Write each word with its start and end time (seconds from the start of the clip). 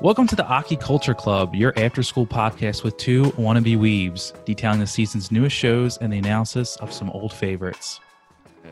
Welcome 0.00 0.28
to 0.28 0.36
the 0.36 0.46
Aki 0.46 0.76
Culture 0.76 1.12
Club, 1.12 1.56
your 1.56 1.72
after 1.76 2.04
school 2.04 2.24
podcast 2.24 2.84
with 2.84 2.96
two 2.98 3.24
wannabe 3.32 3.76
weebs, 3.76 4.32
detailing 4.44 4.78
the 4.78 4.86
season's 4.86 5.32
newest 5.32 5.56
shows 5.56 5.96
and 5.96 6.12
the 6.12 6.18
analysis 6.18 6.76
of 6.76 6.92
some 6.92 7.10
old 7.10 7.32
favorites. 7.32 7.98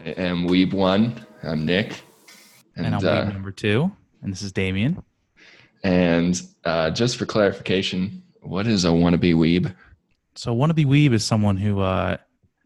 I 0.05 0.11
am 0.11 0.47
Weeb 0.47 0.73
One. 0.73 1.27
I'm 1.43 1.67
Nick. 1.67 2.01
And, 2.77 2.95
I'm 2.95 3.01
weeb 3.01 3.33
number 3.33 3.51
two, 3.51 3.91
and 4.23 4.31
this 4.31 4.41
is 4.41 4.53
Damien. 4.53 5.03
And 5.83 6.41
uh, 6.65 6.91
just 6.91 7.17
for 7.17 7.27
clarification, 7.27 8.23
what 8.43 8.69
is 8.69 8.85
a 8.85 8.89
wannabe 8.91 9.35
weeb? 9.35 9.75
So, 10.37 10.53
a 10.53 10.55
wannabe 10.57 10.87
weeb 10.87 11.13
is 11.13 11.25
someone 11.25 11.57
who 11.57 11.81
uh, 11.81 12.19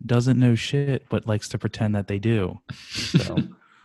doesn't 0.05 0.39
know 0.39 0.55
shit 0.55 1.07
but 1.09 1.27
likes 1.27 1.49
to 1.49 1.59
pretend 1.59 1.95
that 1.95 2.09
they 2.09 2.19
do. 2.19 2.61
So, 2.83 3.39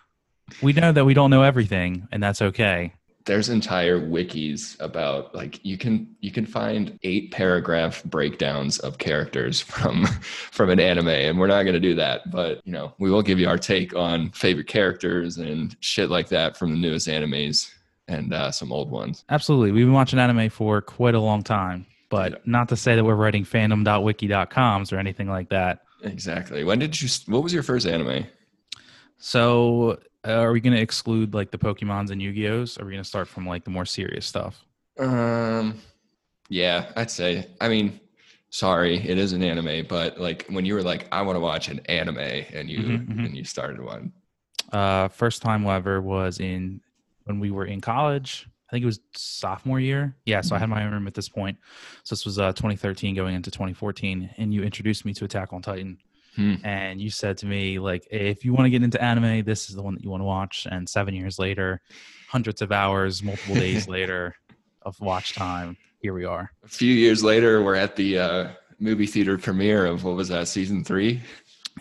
we 0.61 0.73
know 0.73 0.91
that 0.91 1.05
we 1.05 1.13
don't 1.13 1.29
know 1.29 1.43
everything, 1.43 2.09
and 2.11 2.21
that's 2.21 2.41
okay. 2.41 2.91
There's 3.25 3.49
entire 3.49 3.99
wikis 3.99 4.79
about 4.79 5.33
like 5.33 5.59
you 5.65 5.77
can 5.79 6.15
you 6.21 6.31
can 6.31 6.45
find 6.45 6.99
eight 7.01 7.31
paragraph 7.31 8.03
breakdowns 8.03 8.77
of 8.79 8.99
characters 8.99 9.59
from 9.59 10.05
from 10.51 10.69
an 10.69 10.79
anime, 10.79 11.07
and 11.07 11.39
we're 11.39 11.47
not 11.47 11.63
going 11.63 11.73
to 11.73 11.79
do 11.79 11.95
that. 11.95 12.29
But 12.31 12.61
you 12.65 12.71
know, 12.71 12.93
we 12.99 13.09
will 13.09 13.23
give 13.23 13.39
you 13.39 13.47
our 13.47 13.57
take 13.57 13.95
on 13.95 14.29
favorite 14.31 14.67
characters 14.67 15.37
and 15.37 15.75
shit 15.79 16.09
like 16.11 16.29
that 16.29 16.55
from 16.55 16.71
the 16.71 16.77
newest 16.77 17.07
animes 17.07 17.71
and 18.07 18.31
uh, 18.31 18.51
some 18.51 18.71
old 18.71 18.91
ones. 18.91 19.23
Absolutely. 19.29 19.71
We've 19.71 19.87
been 19.87 19.93
watching 19.93 20.19
anime 20.19 20.49
for 20.51 20.79
quite 20.79 21.15
a 21.15 21.19
long 21.19 21.41
time, 21.41 21.87
but 22.11 22.33
Yeah. 22.33 22.37
not 22.45 22.69
to 22.69 22.75
say 22.75 22.95
that 22.95 23.03
we're 23.03 23.15
writing 23.15 23.43
fandom.wiki.coms 23.43 24.93
or 24.93 24.99
anything 24.99 25.27
like 25.27 25.49
that. 25.49 25.81
Exactly. 26.03 26.63
When 26.63 26.77
did 26.77 27.01
you? 27.01 27.09
What 27.25 27.41
was 27.41 27.51
your 27.51 27.63
first 27.63 27.87
anime? 27.87 28.25
So, 29.17 29.97
uh, 30.27 30.31
are 30.31 30.51
we 30.51 30.59
going 30.59 30.75
to 30.75 30.81
exclude 30.81 31.33
like 31.33 31.51
the 31.51 31.57
Pokemons 31.57 32.11
and 32.11 32.21
Yu 32.21 32.33
Gi 32.33 32.47
Ohs? 32.47 32.77
Are 32.77 32.85
we 32.85 32.91
going 32.91 33.03
to 33.03 33.07
start 33.07 33.27
from 33.27 33.47
like 33.47 33.63
the 33.63 33.69
more 33.71 33.85
serious 33.85 34.25
stuff? 34.25 34.63
Um, 34.99 35.79
yeah, 36.49 36.91
I'd 36.95 37.11
say. 37.11 37.47
I 37.61 37.67
mean, 37.69 37.99
sorry, 38.49 38.97
it 38.97 39.17
is 39.17 39.33
an 39.33 39.43
anime, 39.43 39.85
but 39.87 40.19
like 40.19 40.45
when 40.49 40.65
you 40.65 40.73
were 40.75 40.83
like, 40.83 41.07
I 41.11 41.21
want 41.21 41.35
to 41.35 41.39
watch 41.39 41.67
an 41.69 41.79
anime, 41.87 42.17
and 42.17 42.69
you 42.69 42.79
Mhm, 42.79 43.07
mhm. 43.07 43.25
and 43.25 43.35
you 43.37 43.43
started 43.43 43.81
one. 43.81 44.13
Uh, 44.71 45.07
first 45.09 45.41
time 45.41 45.65
ever 45.67 46.01
was 46.01 46.39
in 46.39 46.81
when 47.25 47.39
we 47.39 47.51
were 47.51 47.65
in 47.65 47.81
college. 47.81 48.47
I 48.67 48.71
think 48.71 48.83
it 48.83 48.87
was 48.87 48.99
sophomore 49.15 49.79
year. 49.79 50.15
Yeah, 50.25 50.41
so 50.41 50.55
I 50.55 50.59
had 50.59 50.69
my 50.69 50.83
own 50.83 50.91
room 50.91 51.05
at 51.07 51.13
this 51.13 51.29
point. 51.29 51.57
So 52.03 52.15
this 52.15 52.25
was 52.25 52.39
uh, 52.39 52.51
2013 52.53 53.13
going 53.15 53.35
into 53.35 53.51
2014, 53.51 54.31
and 54.37 54.53
you 54.53 54.63
introduced 54.63 55.05
me 55.05 55.13
to 55.13 55.25
Attack 55.25 55.53
on 55.53 55.61
Titan. 55.61 55.99
Hmm. 56.35 56.55
And 56.63 57.01
you 57.01 57.09
said 57.09 57.37
to 57.39 57.45
me, 57.45 57.79
like, 57.79 58.07
if 58.11 58.43
you 58.43 58.53
want 58.53 58.65
to 58.65 58.69
get 58.69 58.83
into 58.83 59.01
anime, 59.01 59.43
this 59.43 59.69
is 59.69 59.75
the 59.75 59.81
one 59.81 59.95
that 59.95 60.03
you 60.03 60.09
want 60.09 60.21
to 60.21 60.25
watch. 60.25 60.67
And 60.69 60.87
seven 60.87 61.13
years 61.13 61.39
later, 61.39 61.81
hundreds 62.29 62.61
of 62.61 62.71
hours, 62.71 63.23
multiple 63.23 63.55
days 63.55 63.87
later 63.87 64.35
of 64.81 64.99
watch 64.99 65.33
time, 65.33 65.77
here 65.99 66.13
we 66.13 66.25
are. 66.25 66.51
A 66.63 66.67
few 66.67 66.93
years 66.93 67.23
later, 67.23 67.63
we're 67.63 67.75
at 67.75 67.95
the 67.95 68.19
uh, 68.19 68.47
movie 68.79 69.07
theater 69.07 69.37
premiere 69.37 69.85
of 69.85 70.03
what 70.03 70.15
was 70.15 70.27
that 70.29 70.47
season 70.47 70.83
three? 70.83 71.21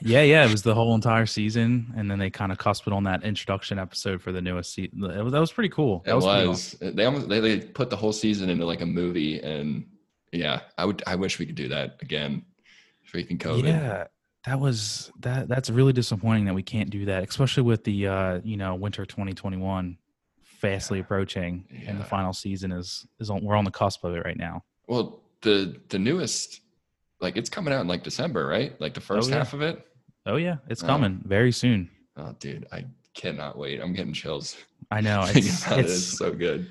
Yeah, 0.02 0.22
yeah, 0.22 0.44
it 0.44 0.50
was 0.50 0.62
the 0.62 0.74
whole 0.74 0.94
entire 0.94 1.26
season, 1.26 1.92
and 1.96 2.10
then 2.10 2.18
they 2.18 2.28
kind 2.28 2.50
of 2.50 2.58
cusped 2.58 2.92
on 2.92 3.04
that 3.04 3.22
introduction 3.22 3.78
episode 3.78 4.20
for 4.20 4.32
the 4.32 4.42
newest 4.42 4.74
season. 4.74 5.00
That 5.00 5.22
was, 5.22 5.32
that 5.32 5.38
was 5.38 5.52
pretty 5.52 5.68
cool. 5.68 6.02
That 6.04 6.16
It 6.16 6.20
pretty 6.20 6.48
was. 6.48 6.76
They 6.80 7.04
almost 7.04 7.28
they, 7.28 7.40
they 7.40 7.60
put 7.60 7.90
the 7.90 7.96
whole 7.96 8.12
season 8.12 8.50
into 8.50 8.64
like 8.64 8.80
a 8.80 8.86
movie, 8.86 9.40
and 9.40 9.86
yeah, 10.32 10.62
I 10.76 10.84
would. 10.84 11.02
I 11.06 11.14
wish 11.14 11.38
we 11.38 11.46
could 11.46 11.54
do 11.54 11.68
that 11.68 11.98
again. 12.00 12.44
Freaking 13.12 13.38
COVID. 13.38 13.64
Yeah, 13.64 14.04
that 14.46 14.60
was 14.60 15.10
that. 15.20 15.48
That's 15.48 15.70
really 15.70 15.92
disappointing 15.92 16.44
that 16.46 16.54
we 16.54 16.62
can't 16.62 16.90
do 16.90 17.06
that, 17.06 17.28
especially 17.28 17.62
with 17.62 17.84
the 17.84 18.06
uh, 18.06 18.40
you 18.44 18.56
know 18.56 18.74
winter 18.74 19.04
2021 19.06 19.96
fastly 20.42 20.98
approaching, 21.00 21.64
and 21.86 21.98
the 21.98 22.04
final 22.04 22.32
season 22.32 22.72
is 22.72 23.06
is 23.20 23.30
on. 23.30 23.42
We're 23.44 23.56
on 23.56 23.64
the 23.64 23.70
cusp 23.70 24.04
of 24.04 24.14
it 24.14 24.24
right 24.24 24.36
now. 24.36 24.64
Well, 24.86 25.22
the 25.42 25.80
the 25.88 25.98
newest, 25.98 26.60
like 27.20 27.36
it's 27.36 27.50
coming 27.50 27.72
out 27.72 27.80
in 27.80 27.88
like 27.88 28.02
December, 28.02 28.46
right? 28.46 28.78
Like 28.80 28.94
the 28.94 29.00
first 29.00 29.30
yeah. 29.30 29.36
half 29.36 29.54
of 29.54 29.62
it. 29.62 29.86
Oh 30.26 30.36
yeah, 30.36 30.56
it's 30.68 30.82
Oh. 30.82 30.86
coming 30.86 31.22
very 31.24 31.52
soon. 31.52 31.90
Oh, 32.16 32.34
dude, 32.38 32.66
I 32.72 32.84
cannot 33.14 33.58
wait. 33.58 33.80
I'm 33.80 33.92
getting 33.92 34.12
chills. 34.12 34.56
I 34.90 35.00
know 35.00 35.22
it's 35.28 35.36
it. 35.70 35.78
it's, 35.78 35.92
It's 35.92 36.18
so 36.18 36.32
good. 36.32 36.66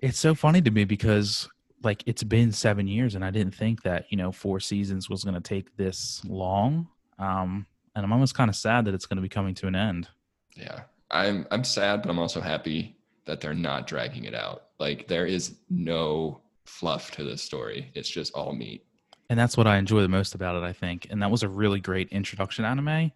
it's 0.00 0.18
so 0.18 0.34
funny 0.34 0.60
to 0.62 0.70
me 0.70 0.84
because 0.84 1.48
like 1.82 2.02
it's 2.06 2.22
been 2.22 2.52
seven 2.52 2.86
years 2.86 3.14
and 3.14 3.24
I 3.24 3.30
didn't 3.30 3.54
think 3.54 3.82
that 3.82 4.06
you 4.10 4.16
know 4.16 4.32
four 4.32 4.60
seasons 4.60 5.08
was 5.10 5.24
going 5.24 5.34
to 5.34 5.40
take 5.40 5.76
this 5.76 6.22
long. 6.26 6.88
Um, 7.18 7.66
and 7.94 8.04
I'm 8.04 8.12
almost 8.12 8.34
kind 8.34 8.48
of 8.50 8.56
sad 8.56 8.84
that 8.84 8.94
it's 8.94 9.06
going 9.06 9.16
to 9.16 9.22
be 9.22 9.28
coming 9.28 9.54
to 9.56 9.66
an 9.66 9.74
end. 9.74 10.08
Yeah, 10.54 10.82
I'm 11.10 11.46
I'm 11.50 11.64
sad, 11.64 12.02
but 12.02 12.10
I'm 12.10 12.18
also 12.18 12.40
happy 12.40 12.96
that 13.24 13.40
they're 13.40 13.54
not 13.54 13.86
dragging 13.86 14.24
it 14.24 14.34
out. 14.34 14.64
Like 14.78 15.08
there 15.08 15.26
is 15.26 15.56
no 15.70 16.40
fluff 16.64 17.10
to 17.12 17.24
this 17.24 17.42
story. 17.42 17.90
It's 17.94 18.08
just 18.08 18.32
all 18.34 18.52
meat. 18.52 18.84
and 19.30 19.38
that's 19.38 19.56
what 19.56 19.66
I 19.66 19.76
enjoy 19.78 20.02
the 20.02 20.08
most 20.08 20.34
about 20.34 20.56
it, 20.56 20.62
I 20.66 20.72
think. 20.72 21.06
And 21.10 21.20
that 21.22 21.30
was 21.30 21.42
a 21.42 21.48
really 21.48 21.80
great 21.80 22.08
introduction 22.10 22.64
anime 22.64 23.10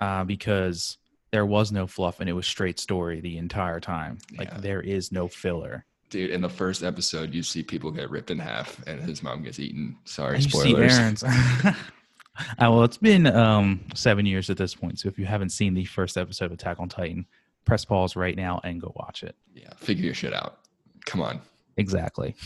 uh, 0.00 0.24
because 0.24 0.96
there 1.30 1.44
was 1.46 1.72
no 1.72 1.86
fluff 1.86 2.20
and 2.20 2.28
it 2.28 2.32
was 2.32 2.46
straight 2.46 2.78
story 2.78 3.20
the 3.20 3.36
entire 3.38 3.80
time. 3.80 4.18
Like 4.38 4.48
Yeah. 4.48 4.58
there 4.60 4.80
is 4.80 5.12
no 5.12 5.28
filler. 5.28 5.84
Dude, 6.10 6.30
in 6.30 6.40
the 6.42 6.48
first 6.48 6.82
episode, 6.82 7.34
you 7.34 7.42
see 7.42 7.62
people 7.62 7.90
get 7.90 8.10
ripped 8.10 8.30
in 8.30 8.38
half, 8.38 8.78
and 8.86 9.00
his 9.00 9.22
mom 9.22 9.42
gets 9.42 9.58
eaten. 9.58 9.96
Sorry, 10.04 10.36
And 10.36 10.44
you 10.44 10.50
see 10.50 10.70
spoilers. 10.72 11.24
Uh, 12.38 12.70
well, 12.70 12.84
it's 12.84 12.98
been 12.98 13.26
um, 13.26 13.80
seven 13.94 14.26
years 14.26 14.48
at 14.50 14.56
this 14.56 14.74
point. 14.74 14.98
So 14.98 15.08
if 15.08 15.18
you 15.18 15.26
haven't 15.26 15.50
seen 15.50 15.74
the 15.74 15.84
first 15.84 16.16
episode 16.16 16.46
of 16.46 16.52
Attack 16.52 16.80
on 16.80 16.88
Titan, 16.88 17.26
press 17.64 17.84
pause 17.84 18.16
right 18.16 18.36
now 18.36 18.60
and 18.64 18.80
go 18.80 18.92
watch 18.96 19.22
it. 19.22 19.36
Yeah, 19.54 19.70
figure 19.76 20.04
your 20.04 20.14
shit 20.14 20.32
out. 20.32 20.60
Come 21.06 21.20
on. 21.20 21.40
Exactly. 21.76 22.34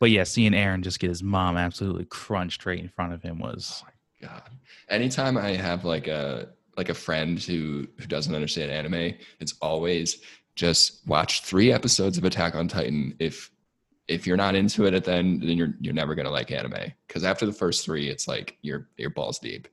But 0.00 0.10
yeah, 0.10 0.24
seeing 0.24 0.52
Eren 0.52 0.82
just 0.82 0.98
get 1.00 1.08
his 1.08 1.22
mom 1.22 1.56
absolutely 1.56 2.04
crunched 2.04 2.66
right 2.66 2.78
in 2.78 2.88
front 2.88 3.14
of 3.14 3.22
him 3.22 3.38
was 3.38 3.82
my 3.86 4.28
God. 4.28 4.50
Anytime 4.90 5.38
I 5.38 5.50
have 5.50 5.84
like 5.86 6.08
a 6.08 6.48
like 6.76 6.88
a 6.90 6.94
friend 6.94 7.40
who 7.42 7.86
who 7.98 8.06
doesn't 8.06 8.34
understand 8.34 8.70
anime, 8.70 9.14
it's 9.40 9.54
always 9.62 10.20
just 10.56 11.06
watch 11.06 11.42
three 11.42 11.72
episodes 11.72 12.18
of 12.18 12.24
Attack 12.24 12.54
on 12.54 12.68
Titan. 12.68 13.14
If 13.18 13.50
if 14.08 14.26
you're 14.26 14.36
not 14.36 14.54
into 14.54 14.84
it, 14.86 14.94
at 14.94 15.04
then 15.04 15.40
then 15.40 15.56
you're 15.56 15.74
you're 15.80 15.94
never 15.94 16.14
gonna 16.14 16.30
like 16.30 16.50
anime. 16.50 16.92
Because 17.06 17.24
after 17.24 17.46
the 17.46 17.52
first 17.52 17.84
three, 17.84 18.08
it's 18.08 18.28
like 18.28 18.58
you're 18.62 18.88
you're 18.96 19.10
balls 19.10 19.38
deep. 19.38 19.68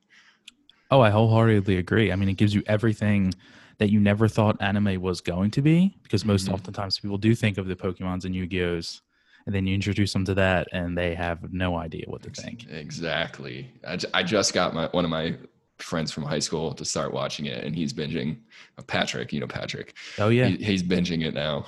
Oh, 0.90 1.00
I 1.00 1.10
wholeheartedly 1.10 1.76
agree. 1.78 2.12
I 2.12 2.16
mean, 2.16 2.28
it 2.28 2.36
gives 2.36 2.54
you 2.54 2.62
everything 2.66 3.32
that 3.78 3.90
you 3.90 3.98
never 3.98 4.28
thought 4.28 4.60
anime 4.60 5.00
was 5.00 5.20
going 5.20 5.50
to 5.52 5.62
be, 5.62 5.96
because 6.02 6.24
most 6.24 6.46
Mhm. 6.48 6.52
oftentimes 6.54 6.98
people 6.98 7.18
do 7.18 7.34
think 7.34 7.56
of 7.58 7.66
the 7.66 7.74
Pokemons 7.74 8.26
and 8.26 8.34
Yu-Gi-Ohs, 8.34 9.00
and 9.46 9.54
then 9.54 9.66
you 9.66 9.74
introduce 9.74 10.12
them 10.12 10.24
to 10.26 10.34
that, 10.34 10.68
and 10.72 10.96
they 10.96 11.14
have 11.14 11.52
no 11.52 11.76
idea 11.76 12.04
what 12.06 12.22
to 12.22 12.30
think. 12.30 12.66
Exactly. 12.70 13.72
I, 13.88 13.98
I 14.14 14.22
just 14.22 14.52
got 14.52 14.74
my 14.74 14.86
one 14.92 15.04
of 15.04 15.10
my 15.10 15.36
friends 15.78 16.12
from 16.12 16.22
high 16.24 16.38
school 16.38 16.74
to 16.74 16.84
start 16.84 17.12
watching 17.12 17.46
it, 17.46 17.64
and 17.64 17.74
he's 17.74 17.92
binging. 17.92 18.36
Uh, 18.78 18.82
Patrick, 18.82 19.32
you 19.32 19.40
know 19.40 19.46
Patrick. 19.48 19.94
Oh 20.18 20.28
yeah, 20.28 20.46
He, 20.48 20.56
he's 20.62 20.82
binging 20.82 21.24
it 21.24 21.34
now, 21.34 21.66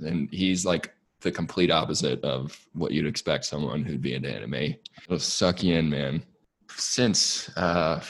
and 0.00 0.28
he's 0.32 0.64
like 0.64 0.92
the 1.22 1.30
complete 1.32 1.70
opposite 1.70 2.22
of 2.24 2.58
what 2.72 2.92
you'd 2.92 3.06
expect 3.06 3.44
someone 3.44 3.84
who'd 3.84 4.02
be 4.02 4.14
into 4.14 4.30
anime. 4.30 4.74
It'll 5.04 5.18
suck 5.18 5.62
you 5.62 5.74
in, 5.76 5.88
man. 5.88 6.22
Since 6.74 7.50
uh, 7.56 8.02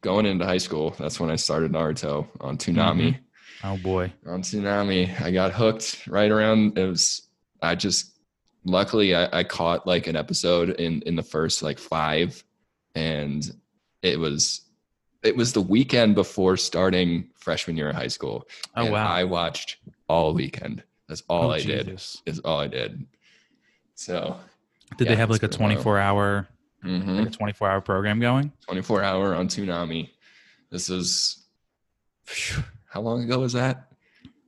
going 0.00 0.26
into 0.26 0.44
high 0.44 0.58
school, 0.58 0.94
that's 0.98 1.20
when 1.20 1.30
I 1.30 1.36
started 1.36 1.72
Naruto 1.72 2.26
on 2.40 2.58
Toonami. 2.58 3.18
oh 3.62 3.76
boy, 3.78 4.12
On 4.26 4.42
Toonami, 4.42 5.20
I 5.20 5.30
got 5.30 5.52
hooked 5.52 6.06
right 6.08 6.30
around. 6.30 6.76
It 6.76 6.86
was 6.86 7.28
I 7.62 7.74
just 7.74 8.18
luckily 8.64 9.14
I, 9.14 9.40
I 9.40 9.44
caught 9.44 9.86
like 9.86 10.06
an 10.06 10.16
episode 10.16 10.70
in 10.70 11.02
in 11.02 11.16
the 11.16 11.22
first 11.22 11.62
like 11.62 11.78
five, 11.78 12.42
and 12.94 13.48
it 14.02 14.18
was 14.18 14.62
it 15.22 15.36
was 15.36 15.52
the 15.52 15.60
weekend 15.62 16.14
before 16.14 16.56
starting 16.56 17.30
freshman 17.36 17.76
year 17.76 17.90
of 17.90 17.96
high 17.96 18.08
school. 18.08 18.46
oh 18.76 18.84
And 18.84 18.92
wow, 18.92 19.06
I 19.06 19.24
watched 19.24 19.78
all 20.08 20.34
weekend. 20.34 20.82
That's 21.08 21.22
all 21.28 21.44
Oh, 21.46 21.50
I 21.50 21.60
did. 21.62 21.86
Jesus. 21.86 22.22
Is 22.26 22.40
all 22.40 22.58
I 22.60 22.66
did. 22.68 23.04
So, 23.94 24.38
Did 24.96 25.04
yeah, 25.06 25.12
they 25.12 25.16
have 25.16 25.30
like 25.30 25.42
a 25.42 25.46
it's 25.46 25.56
been 25.56 25.66
a 25.66 25.74
while. 25.74 25.82
24 25.82 25.98
hour, 25.98 26.48
mhm, 26.84 27.18
like 27.18 27.26
a 27.28 27.30
24 27.30 27.68
hour 27.70 27.80
program 27.80 28.20
going? 28.20 28.52
24 28.66 29.02
hour 29.02 29.34
on 29.34 29.48
Toonami. 29.48 30.10
This 30.70 30.88
is 30.90 31.44
phew, 32.24 32.62
how 32.88 33.00
long 33.00 33.22
ago 33.22 33.40
was 33.40 33.52
that? 33.52 33.92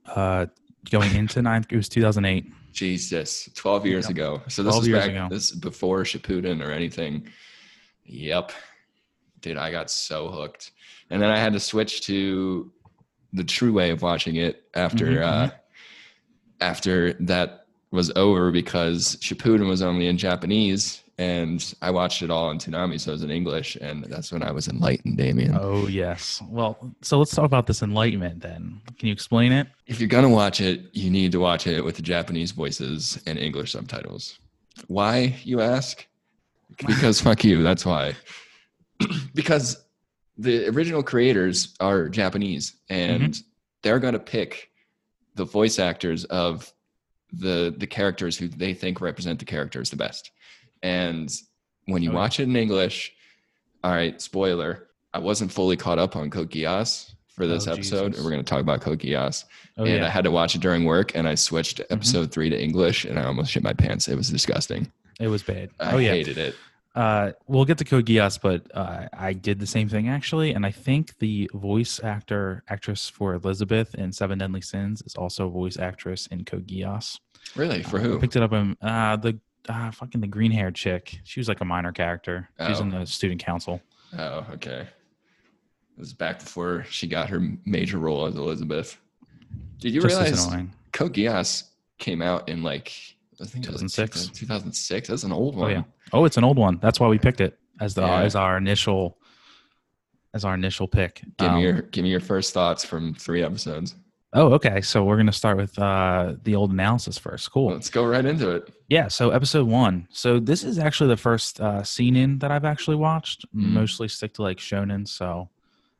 Uh, 0.05 0.47
going 0.89 1.13
into 1.15 1.41
ninth, 1.41 1.67
it 1.69 1.75
was 1.75 1.89
2008. 1.89 2.51
Jesus, 2.73 3.49
12 3.55 3.85
years 3.85 4.05
Yep. 4.05 4.11
ago. 4.11 4.41
So 4.47 4.63
this 4.63 4.71
12 4.73 4.87
is 4.87 4.93
back. 4.93 5.09
ago. 5.09 5.27
This 5.29 5.51
is 5.51 5.57
before 5.57 6.03
Shippuden 6.03 6.65
or 6.65 6.71
anything. 6.71 7.27
Yep, 8.05 8.51
dude, 9.41 9.57
I 9.57 9.71
got 9.71 9.89
so 9.91 10.29
hooked, 10.29 10.71
and 11.09 11.21
then 11.21 11.29
I 11.29 11.37
had 11.39 11.53
to 11.53 11.59
switch 11.59 12.01
to 12.07 12.71
the 13.33 13.43
true 13.43 13.73
way 13.73 13.89
of 13.91 14.01
watching 14.01 14.37
it 14.37 14.63
after 14.75 15.05
Mhm, 15.07 15.23
uh, 15.23 15.51
after 16.61 17.13
that 17.13 17.67
was 17.91 18.11
over 18.15 18.51
because 18.51 19.15
Shippuden 19.17 19.67
was 19.67 19.81
only 19.81 20.07
in 20.07 20.17
Japanese, 20.17 21.03
and 21.17 21.73
I 21.81 21.89
watched 21.89 22.21
it 22.21 22.29
all 22.29 22.51
in 22.51 22.57
Toonami, 22.59 22.99
so 22.99 23.11
it 23.11 23.13
was 23.13 23.23
in 23.23 23.31
English, 23.31 23.75
and 23.77 24.03
that's 24.05 24.31
when 24.31 24.43
I 24.43 24.51
was 24.51 24.67
enlightened, 24.67 25.17
Damien. 25.17 25.57
Oh 25.59 25.87
yes. 25.87 26.41
Well, 26.47 26.77
so 27.01 27.17
let's 27.17 27.33
talk 27.33 27.45
about 27.45 27.65
this 27.65 27.81
enlightenment 27.81 28.41
then. 28.41 28.81
Can 28.99 29.07
you 29.07 29.13
explain 29.13 29.51
it? 29.51 29.67
If 29.87 29.99
you're 29.99 30.09
gonna 30.09 30.29
watch 30.29 30.61
it, 30.61 30.93
you 30.93 31.09
need 31.09 31.31
to 31.31 31.39
watch 31.39 31.65
it 31.65 31.83
with 31.83 31.95
the 31.95 32.01
Japanese 32.01 32.51
voices 32.51 33.21
and 33.25 33.39
English 33.39 33.71
subtitles. 33.71 34.39
Why, 34.87 35.35
you 35.43 35.61
ask? 35.61 36.05
Because 36.85 37.21
fuck 37.21 37.43
you. 37.43 37.63
That's 37.63 37.85
why. 37.85 38.13
because 39.33 39.83
the 40.37 40.67
original 40.67 41.01
creators 41.01 41.75
are 41.79 42.09
Japanese, 42.09 42.75
and 42.89 43.33
mm-hmm. 43.33 43.41
they're 43.81 43.99
gonna 43.99 44.19
pick 44.19 44.69
the 45.37 45.45
voice 45.45 45.79
actors 45.79 46.25
of 46.25 46.71
the 47.31 47.73
the 47.77 47.87
characters 47.87 48.37
who 48.37 48.47
they 48.47 48.73
think 48.73 49.01
represent 49.01 49.39
the 49.39 49.45
characters 49.45 49.89
the 49.89 49.95
best. 49.95 50.31
And 50.83 51.31
when 51.85 52.03
you 52.03 52.09
Oh, 52.09 52.13
yeah. 52.13 52.19
watch 52.19 52.39
it 52.39 52.43
in 52.43 52.55
English, 52.55 53.13
all 53.83 53.91
right, 53.91 54.21
spoiler, 54.21 54.87
I 55.13 55.19
wasn't 55.19 55.51
fully 55.51 55.77
caught 55.77 55.99
up 55.99 56.15
on 56.15 56.29
Code 56.29 56.51
Geass 56.51 57.11
for 57.27 57.47
this 57.47 57.67
Oh, 57.67 57.73
episode. 57.73 58.09
Jesus. 58.11 58.23
We're 58.23 58.31
going 58.31 58.43
to 58.43 58.49
talk 58.49 58.61
about 58.61 58.81
Code 58.81 58.99
Geass. 58.99 59.45
Oh 59.77 59.83
and 59.83 59.89
I 59.91 59.95
yeah. 59.95 60.01
Mm-hmm. 60.03 60.11
had 60.11 60.23
to 60.25 60.31
watch 60.31 60.55
it 60.55 60.61
during 60.61 60.85
work 60.85 61.15
and 61.15 61.27
I 61.27 61.35
switched 61.35 61.81
episode 61.89 62.31
three 62.31 62.49
to 62.49 62.61
English 62.61 63.05
and 63.05 63.17
I 63.19 63.25
almost 63.25 63.51
shit 63.51 63.63
my 63.63 63.73
pants. 63.73 64.07
It 64.07 64.15
was 64.15 64.29
disgusting. 64.29 64.91
It 65.19 65.27
was 65.27 65.43
bad. 65.43 65.69
I 65.79 65.93
oh 65.93 65.97
yeah. 65.97 66.11
hated 66.11 66.37
it. 66.37 66.55
Uh, 66.97 67.31
we'll 67.47 67.63
get 67.65 67.77
to 67.77 67.85
Code 67.85 68.07
Geass, 68.07 68.41
but 68.41 68.63
uh, 68.73 69.07
I 69.13 69.33
did 69.33 69.59
the 69.59 69.67
same 69.67 69.87
thing 69.87 70.09
actually, 70.09 70.53
and 70.53 70.65
I 70.65 70.71
think 70.71 71.15
the 71.19 71.47
voice 71.53 71.99
actor 72.03 72.63
actress 72.69 73.07
for 73.07 73.35
Elizabeth 73.35 73.93
in 73.93 74.11
Seven 74.11 74.39
Deadly 74.39 74.61
Sins 74.61 75.03
is 75.03 75.13
also 75.13 75.45
a 75.47 75.51
voice 75.51 75.77
actress 75.77 76.25
in 76.27 76.43
Code 76.43 76.65
Geass. 76.67 77.19
Really? 77.55 77.83
For 77.83 77.99
I 77.99 78.01
who? 78.01 78.19
picked 78.19 78.35
it 78.35 78.41
up 78.41 78.51
in 78.51 78.75
uh, 78.81 79.15
the 79.17 79.39
uh, 79.69 79.91
fucking 79.91 80.21
the 80.21 80.27
green 80.27 80.49
haired 80.51 80.73
chick. 80.73 81.19
She 81.23 81.39
was 81.39 81.47
like 81.47 81.61
a 81.61 81.65
minor 81.65 81.91
character. 81.91 82.49
She's 82.65 82.79
Oh. 82.79 82.83
in 82.83 82.89
the 82.89 83.05
student 83.05 83.43
council. 83.43 83.79
Oh, 84.17 84.45
okay. 84.53 84.81
It 84.81 85.99
was 85.99 86.13
back 86.13 86.39
before 86.39 86.83
she 86.89 87.05
got 87.07 87.29
her 87.29 87.41
major 87.65 87.99
role 87.99 88.25
as 88.25 88.33
Elizabeth. 88.35 88.97
Did 89.79 89.93
you 89.93 90.01
Just 90.01 90.19
realize. 90.19 90.67
Code 90.93 91.13
Geass 91.13 91.65
came 91.99 92.23
out 92.23 92.49
in 92.49 92.63
like, 92.63 92.91
I 93.41 93.45
think 93.45 93.65
it 93.65 93.67
2006? 93.67 94.27
2006. 94.29 95.07
That's 95.09 95.23
an 95.23 95.31
old 95.31 95.55
Oh 95.55 95.59
one. 95.59 95.71
yeah. 95.71 95.83
Oh, 96.13 96.25
it's 96.25 96.37
an 96.37 96.43
old 96.43 96.57
one. 96.57 96.79
That's 96.81 96.99
why 96.99 97.07
we 97.07 97.17
picked 97.19 97.41
it 97.41 97.57
as 97.79 97.93
the 97.93 98.01
Yeah. 98.01 98.21
as 98.21 98.35
our 98.35 98.57
initial 98.57 99.17
as 100.33 100.43
our 100.45 100.53
initial 100.53 100.87
pick. 100.87 101.21
Give 101.37 101.49
Um, 101.49 101.55
me 101.55 101.63
your 101.63 101.81
give 101.81 102.03
me 102.03 102.09
your 102.09 102.19
first 102.19 102.53
thoughts 102.53 102.83
from 102.85 103.13
three 103.15 103.43
episodes. 103.43 103.95
oh, 104.33 104.53
okay. 104.53 104.81
So 104.81 105.03
we're 105.03 105.17
gonna 105.17 105.31
start 105.31 105.57
with 105.57 105.77
uh, 105.79 106.33
the 106.43 106.55
old 106.55 106.71
analysis 106.71 107.17
first. 107.17 107.51
Cool. 107.51 107.71
Let's 107.71 107.89
go 107.89 108.05
right 108.05 108.25
into 108.25 108.49
it. 108.51 108.71
Yeah, 108.89 109.07
so 109.07 109.31
episode 109.31 109.67
one. 109.67 110.07
So 110.11 110.39
this 110.39 110.63
is 110.63 110.79
actually 110.79 111.09
the 111.09 111.17
first 111.17 111.59
uh, 111.61 111.83
scene 111.83 112.15
in 112.15 112.39
that 112.39 112.51
I've 112.51 112.65
actually 112.65 112.97
watched. 112.97 113.45
Mhm. 113.55 113.71
Mostly 113.71 114.07
stick 114.07 114.33
to 114.35 114.41
like 114.43 114.57
shonen. 114.57 115.07
So, 115.07 115.49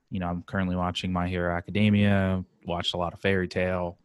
you 0.09 0.19
know, 0.19 0.27
I'm 0.27 0.43
currently 0.43 0.75
watching 0.75 1.11
My 1.11 1.27
Hero 1.27 1.55
Academia. 1.55 2.43
Watched 2.65 2.93
a 2.93 2.97
lot 2.97 3.13
of 3.13 3.19
Fairy 3.21 3.47
Tail. 3.47 3.97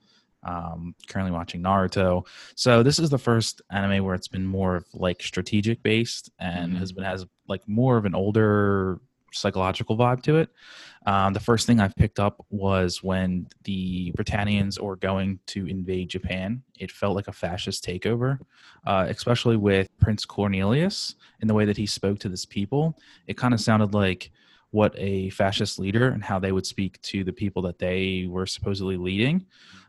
Um, 0.45 0.95
currently 1.09 1.31
watching 1.33 1.63
Naruto. 1.63 2.27
So 2.57 2.83
this 2.83 2.99
is 2.99 3.11
the 3.11 3.19
first 3.19 3.63
anime 3.71 4.05
where 4.05 4.15
it's 4.17 4.29
been 4.29 4.45
more 4.47 4.77
of 4.77 4.85
like 4.93 5.23
strategic 5.23 5.83
based 5.83 6.31
and 6.41 6.73
Mhm. 6.73 6.79
has 6.79 6.91
been 6.93 7.05
has 7.05 7.25
like 7.49 7.67
more 7.69 7.97
of 7.97 8.05
an 8.05 8.15
older 8.15 9.01
psychological 9.33 9.97
vibe 9.97 10.23
to 10.23 10.37
it. 10.37 10.51
Um, 11.07 11.33
the 11.33 11.41
first 11.41 11.67
thing 11.67 11.81
I've 11.81 11.95
picked 11.97 12.21
up 12.21 12.45
was 12.51 13.03
when 13.03 13.47
the 13.65 14.11
Britannians 14.15 14.79
were 14.79 14.97
going 14.97 15.39
to 15.47 15.67
invade 15.67 16.11
Japan. 16.11 16.63
It 16.79 16.91
felt 16.93 17.17
like 17.17 17.29
a 17.29 17.33
fascist 17.33 17.85
takeover, 17.85 18.39
uh, 18.85 19.07
especially 19.09 19.57
with 19.57 19.89
Prince 19.99 20.25
Cornelius 20.25 21.15
and 21.41 21.49
the 21.49 21.55
way 21.55 21.65
that 21.65 21.77
he 21.79 21.87
spoke 21.87 22.19
to 22.21 22.29
this 22.29 22.45
people. 22.45 22.99
It 23.27 23.37
kind 23.37 23.55
of 23.55 23.61
sounded 23.61 23.95
like 23.95 24.31
what 24.71 24.95
a 24.97 25.29
fascist 25.31 25.79
leader 25.79 26.09
and 26.09 26.23
how 26.25 26.39
they 26.39 26.53
would 26.53 26.67
speak 26.67 27.01
to 27.03 27.25
the 27.25 27.33
people 27.33 27.63
that 27.63 27.79
they 27.79 28.27
were 28.29 28.47
supposedly 28.47 28.97
leading. 28.97 29.45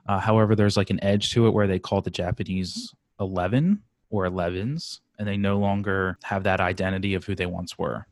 Uh, 0.08 0.20
however, 0.20 0.56
there's 0.56 0.78
like 0.78 0.90
an 0.90 1.04
edge 1.04 1.32
to 1.32 1.48
it 1.48 1.52
where 1.52 1.68
they 1.68 1.80
call 1.80 2.02
the 2.02 2.10
Japanese 2.10 2.94
11 3.20 3.82
or 4.10 4.26
11s, 4.26 5.00
and 5.18 5.28
they 5.28 5.38
no 5.38 5.58
longer 5.58 6.18
have 6.24 6.44
that 6.44 6.60
identity 6.60 7.14
of 7.14 7.24
who 7.26 7.36
they 7.36 7.46
once 7.46 7.78
were. 7.78 8.06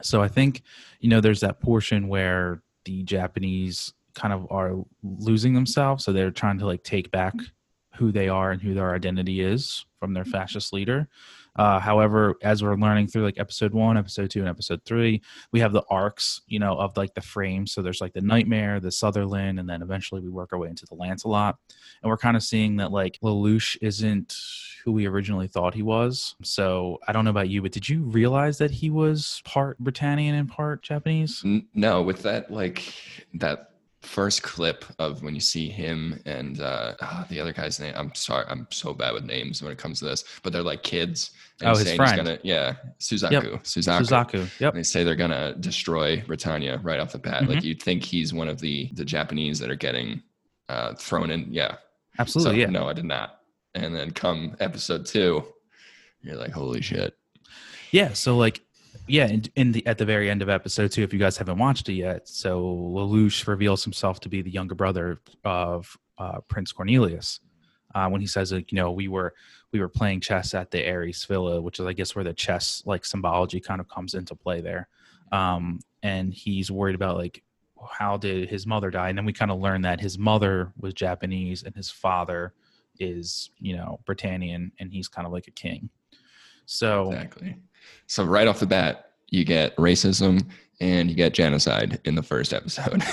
So 0.00 0.22
I 0.22 0.28
think, 0.28 0.62
you 1.00 1.08
know, 1.08 1.20
there's 1.20 1.40
that 1.40 1.60
portion 1.60 2.08
where 2.08 2.62
the 2.84 3.02
Japanese 3.02 3.92
kind 4.14 4.32
of 4.32 4.46
are 4.50 4.74
losing 5.02 5.54
themselves. 5.54 6.04
So 6.04 6.12
they're 6.12 6.30
trying 6.30 6.58
to 6.58 6.66
like 6.66 6.82
take 6.82 7.10
back 7.10 7.34
who 7.94 8.10
they 8.10 8.28
are 8.28 8.50
and 8.50 8.60
who 8.60 8.74
their 8.74 8.94
identity 8.94 9.40
is 9.40 9.84
from 10.00 10.14
their 10.14 10.24
fascist 10.24 10.72
leader. 10.72 11.08
Uh, 11.56 11.78
however, 11.78 12.34
as 12.42 12.62
we're 12.62 12.74
learning 12.76 13.08
through 13.08 13.24
like 13.24 13.38
episode 13.38 13.72
one, 13.72 13.96
episode 13.96 14.30
two, 14.30 14.40
and 14.40 14.48
episode 14.48 14.80
three, 14.84 15.22
we 15.52 15.60
have 15.60 15.72
the 15.72 15.82
arcs, 15.90 16.40
you 16.46 16.58
know, 16.58 16.74
of 16.76 16.96
like 16.96 17.14
the 17.14 17.20
frame. 17.20 17.66
So 17.66 17.82
there's 17.82 18.00
like 18.00 18.12
the 18.12 18.20
Knightmare, 18.20 18.80
the 18.80 18.90
Sutherland, 18.90 19.60
and 19.60 19.68
then 19.68 19.82
eventually 19.82 20.20
we 20.20 20.30
work 20.30 20.52
our 20.52 20.58
way 20.58 20.68
into 20.68 20.86
the 20.86 20.94
Lancelot. 20.94 21.58
And 22.02 22.10
we're 22.10 22.16
kind 22.16 22.36
of 22.36 22.42
seeing 22.42 22.76
that 22.76 22.90
like 22.90 23.18
Lelouch 23.22 23.76
isn't 23.82 24.36
who 24.84 24.92
we 24.92 25.06
originally 25.06 25.46
thought 25.46 25.74
he 25.74 25.82
was. 25.82 26.34
So 26.42 26.98
I 27.06 27.12
don't 27.12 27.24
know 27.24 27.30
about 27.30 27.48
you, 27.48 27.62
but 27.62 27.72
did 27.72 27.88
you 27.88 28.02
realize 28.02 28.58
that 28.58 28.70
he 28.70 28.90
was 28.90 29.42
part 29.44 29.78
Britannian 29.78 30.34
and 30.34 30.48
part 30.48 30.82
Japanese? 30.82 31.44
No, 31.74 32.02
with 32.02 32.22
that 32.22 32.50
like 32.50 32.82
that 33.34 33.71
first 34.02 34.42
clip 34.42 34.84
of 34.98 35.22
when 35.22 35.34
you 35.34 35.40
see 35.40 35.68
him 35.68 36.20
and 36.26 36.60
uh 36.60 36.94
ah, 37.00 37.26
the 37.30 37.40
other 37.40 37.52
guy's 37.52 37.78
name. 37.80 37.94
I'm 37.96 38.14
sorry, 38.14 38.44
I'm 38.48 38.66
so 38.70 38.92
bad 38.92 39.14
with 39.14 39.24
names 39.24 39.62
when 39.62 39.72
it 39.72 39.78
comes 39.78 40.00
to 40.00 40.04
this, 40.06 40.24
but 40.42 40.52
they're 40.52 40.62
like 40.62 40.82
kids. 40.82 41.30
and 41.60 41.68
Oh, 41.68 41.70
his 41.72 41.84
saying 41.84 42.00
he's 42.00 42.10
friend. 42.10 42.26
Gonna, 42.26 42.38
yeah, 42.42 42.74
Suzaku. 42.98 43.30
Yep. 43.32 43.44
Suzaku. 43.62 44.00
Suzaku. 44.00 44.60
Yep. 44.60 44.74
And 44.74 44.78
they 44.78 44.82
say 44.82 45.04
they're 45.04 45.14
gonna 45.14 45.54
destroy 45.60 46.20
Britannia 46.26 46.78
right 46.82 47.00
off 47.00 47.12
the 47.12 47.18
bat. 47.18 47.42
Mm-hmm. 47.42 47.52
Like 47.52 47.64
you'd 47.64 47.82
think 47.82 48.02
he's 48.04 48.34
one 48.34 48.48
of 48.48 48.60
the 48.60 48.90
the 48.94 49.04
Japanese 49.04 49.58
that 49.60 49.70
are 49.70 49.76
getting 49.76 50.22
uh 50.68 50.94
thrown 50.94 51.30
in. 51.30 51.46
Yeah. 51.52 51.76
Absolutely. 52.18 52.54
So, 52.54 52.60
yeah. 52.60 52.66
No, 52.66 52.88
I 52.88 52.92
did 52.92 53.04
not. 53.06 53.38
And 53.74 53.94
then 53.94 54.10
come 54.10 54.54
episode 54.60 55.06
two, 55.06 55.44
you're 56.20 56.36
like, 56.36 56.50
holy 56.50 56.82
shit. 56.82 57.14
Yeah, 57.90 58.12
so 58.12 58.36
like, 58.36 58.60
yeah, 59.06 59.26
in, 59.26 59.44
in 59.56 59.72
the 59.72 59.86
at 59.86 59.98
the 59.98 60.04
very 60.04 60.30
end 60.30 60.42
of 60.42 60.48
episode 60.48 60.92
two, 60.92 61.02
if 61.02 61.12
you 61.12 61.18
guys 61.18 61.36
haven't 61.36 61.58
watched 61.58 61.88
it 61.88 61.94
yet, 61.94 62.28
so 62.28 62.62
Lelouch 62.62 63.46
reveals 63.46 63.82
himself 63.84 64.20
to 64.20 64.28
be 64.28 64.42
the 64.42 64.50
younger 64.50 64.74
brother 64.74 65.20
of 65.44 65.96
uh, 66.18 66.40
Prince 66.48 66.72
Cornelius. 66.72 67.40
Uh, 67.94 68.08
when 68.08 68.22
he 68.22 68.26
says, 68.26 68.52
like, 68.52 68.72
you 68.72 68.76
know, 68.76 68.90
we 68.90 69.08
were 69.08 69.34
we 69.72 69.80
were 69.80 69.88
playing 69.88 70.20
chess 70.20 70.54
at 70.54 70.70
the 70.70 70.84
Aries 70.84 71.24
Villa, 71.24 71.60
which 71.60 71.78
is, 71.78 71.86
I 71.86 71.92
guess, 71.92 72.14
where 72.14 72.24
the 72.24 72.32
chess 72.32 72.82
like 72.86 73.04
symbology 73.04 73.60
kind 73.60 73.80
of 73.80 73.88
comes 73.88 74.14
into 74.14 74.34
play 74.34 74.60
there. 74.60 74.88
Um, 75.30 75.80
and 76.02 76.32
he's 76.32 76.70
worried 76.70 76.94
about 76.94 77.16
like 77.16 77.42
how 77.90 78.16
did 78.16 78.48
his 78.48 78.66
mother 78.66 78.90
die, 78.90 79.08
and 79.08 79.18
then 79.18 79.24
we 79.24 79.32
kind 79.32 79.50
of 79.50 79.60
learn 79.60 79.82
that 79.82 80.00
his 80.00 80.18
mother 80.18 80.72
was 80.78 80.94
Japanese 80.94 81.64
and 81.64 81.74
his 81.74 81.90
father 81.90 82.54
is, 82.98 83.50
you 83.58 83.76
know, 83.76 84.00
Britannian, 84.06 84.72
and 84.78 84.92
he's 84.92 85.08
kind 85.08 85.26
of 85.26 85.32
like 85.32 85.48
a 85.48 85.52
king. 85.52 85.90
So 86.66 87.10
Exactly. 87.10 87.56
So 88.06 88.24
right 88.24 88.46
off 88.46 88.60
the 88.60 88.66
bat, 88.66 89.12
you 89.30 89.44
get 89.44 89.74
racism 89.76 90.46
and 90.80 91.08
you 91.08 91.16
get 91.16 91.32
genocide 91.32 92.00
in 92.04 92.14
the 92.14 92.22
first 92.22 92.52
episode. 92.52 93.02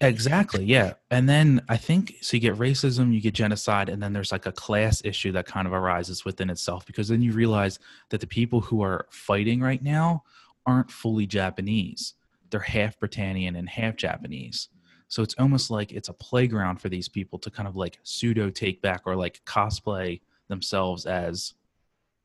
Exactly. 0.00 0.64
Yeah. 0.64 0.94
And 1.10 1.26
then 1.26 1.62
I 1.70 1.78
think 1.78 2.16
so 2.20 2.36
you 2.36 2.40
get 2.40 2.56
racism, 2.56 3.14
you 3.14 3.20
get 3.20 3.32
genocide, 3.32 3.88
and 3.88 4.02
then 4.02 4.12
there's 4.12 4.30
like 4.30 4.44
a 4.44 4.52
class 4.52 5.00
issue 5.04 5.32
that 5.32 5.46
kind 5.46 5.66
of 5.66 5.72
arises 5.72 6.24
within 6.24 6.50
itself 6.50 6.84
because 6.84 7.08
then 7.08 7.22
you 7.22 7.32
realize 7.32 7.78
that 8.10 8.20
the 8.20 8.26
people 8.26 8.60
who 8.60 8.82
are 8.82 9.06
fighting 9.10 9.60
right 9.60 9.82
now 9.82 10.22
aren't 10.66 10.90
fully 10.90 11.26
Japanese. 11.26 12.14
They're 12.50 12.60
half 12.60 12.98
Britannian 12.98 13.56
and 13.56 13.68
half 13.68 13.96
Japanese. 13.96 14.68
So 15.08 15.22
it's 15.22 15.34
almost 15.38 15.70
like 15.70 15.92
it's 15.92 16.08
a 16.08 16.14
playground 16.14 16.80
for 16.80 16.88
these 16.90 17.08
people 17.08 17.38
to 17.38 17.50
kind 17.50 17.68
of 17.68 17.76
like 17.76 17.98
pseudo 18.02 18.50
take 18.50 18.82
back 18.82 19.02
or 19.06 19.16
like 19.16 19.40
cosplay 19.46 20.20
themselves 20.48 21.06
as 21.06 21.54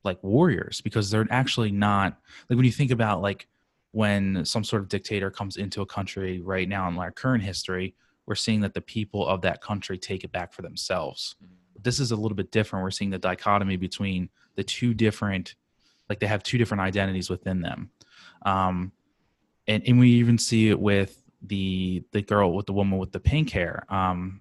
like 0.04 0.22
warriors 0.22 0.80
because 0.80 1.10
they're 1.10 1.26
actually 1.30 1.70
not 1.70 2.18
like 2.48 2.56
when 2.56 2.64
you 2.64 2.72
think 2.72 2.90
about 2.90 3.22
like 3.22 3.46
when 3.92 4.44
some 4.44 4.64
sort 4.64 4.82
of 4.82 4.88
dictator 4.88 5.30
comes 5.30 5.56
into 5.56 5.82
a 5.82 5.86
country 5.86 6.40
right 6.40 6.68
now 6.68 6.88
in 6.88 6.96
our 6.98 7.10
current 7.10 7.42
history, 7.42 7.94
we're 8.26 8.34
seeing 8.34 8.60
that 8.60 8.74
the 8.74 8.80
people 8.80 9.26
of 9.26 9.42
that 9.42 9.60
country 9.60 9.98
take 9.98 10.24
it 10.24 10.32
back 10.32 10.52
for 10.52 10.62
themselves. 10.62 11.36
This 11.82 12.00
is 12.00 12.10
a 12.10 12.16
little 12.16 12.36
bit 12.36 12.50
different. 12.50 12.82
We're 12.82 12.90
seeing 12.90 13.10
the 13.10 13.18
dichotomy 13.18 13.76
between 13.76 14.30
the 14.54 14.64
two 14.64 14.94
different, 14.94 15.56
like 16.08 16.20
they 16.20 16.26
have 16.26 16.42
two 16.42 16.58
different 16.58 16.80
identities 16.80 17.28
within 17.28 17.60
them. 17.60 17.90
Um, 18.46 18.92
and, 19.66 19.82
and 19.86 19.98
we 19.98 20.10
even 20.12 20.38
see 20.38 20.70
it 20.70 20.80
with 20.80 21.18
the 21.44 22.04
the 22.12 22.22
girl 22.22 22.54
with 22.54 22.66
the 22.66 22.72
woman 22.72 22.98
with 22.98 23.12
the 23.12 23.20
pink 23.20 23.50
hair. 23.50 23.84
Um, 23.88 24.40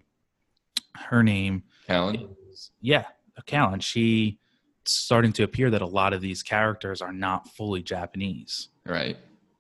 her 0.96 1.24
name 1.24 1.64
Kallen? 1.88 2.30
is 2.50 2.72
yeah, 2.80 3.06
Kallen. 3.48 3.82
She 3.82 4.40
starting 4.86 5.32
to 5.34 5.44
appear 5.44 5.70
that 5.70 5.82
a 5.82 5.86
lot 5.86 6.14
of 6.14 6.22
these 6.22 6.42
characters 6.44 7.02
are 7.02 7.14
not 7.14 7.48
fully 7.56 7.82
Japanese. 7.82 8.70
Right. 8.86 9.18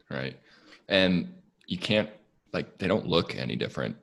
Right. 0.09 0.37
And 0.89 1.33
you 1.67 1.77
can't 1.77 2.09
like 2.53 2.77
they 2.77 2.87
don't 2.87 3.07
look 3.07 3.35
any 3.35 3.55
different. 3.55 3.95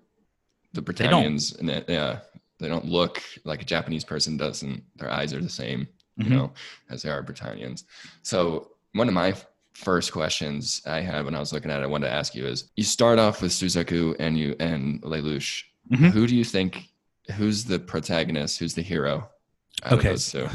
The. 0.72 0.82
Britannians 0.82 1.52
and 1.56 1.68
yeah, 1.88 2.20
they 2.58 2.68
don't 2.68 2.84
look 2.86 3.22
like 3.44 3.62
a 3.62 3.64
Japanese 3.64 4.04
person 4.04 4.36
doesn't. 4.36 4.82
Their 4.96 5.10
eyes 5.10 5.32
are 5.34 5.40
the 5.42 5.48
same. 5.48 5.88
you 6.16 6.24
Mhm. 6.24 6.30
know, 6.30 6.52
as 6.90 7.02
they 7.02 7.10
are 7.10 7.22
Britannians. 7.22 7.84
So 8.22 8.72
one 8.92 9.06
of 9.06 9.14
my 9.14 9.34
first 9.72 10.10
questions 10.12 10.82
I 10.84 10.98
had 11.00 11.24
when 11.24 11.34
I 11.36 11.38
was 11.38 11.52
looking 11.52 11.70
at 11.70 11.78
it, 11.78 11.84
I 11.84 11.86
wanted 11.86 12.06
to 12.08 12.12
ask 12.12 12.34
you 12.34 12.44
is: 12.44 12.70
you 12.74 12.82
start 12.82 13.20
off 13.20 13.40
with 13.40 13.52
Suzaku 13.52 14.16
and 14.18 14.36
you 14.36 14.56
and 14.58 15.00
Lelouch. 15.02 15.62
Mhm. 15.92 16.10
Who 16.10 16.26
do 16.26 16.34
you 16.34 16.42
think? 16.44 16.88
Who's 17.36 17.64
the 17.66 17.78
protagonist? 17.78 18.58
Who's 18.58 18.74
the 18.74 18.82
hero? 18.82 19.30
Okay, 19.92 20.16
two? 20.16 20.48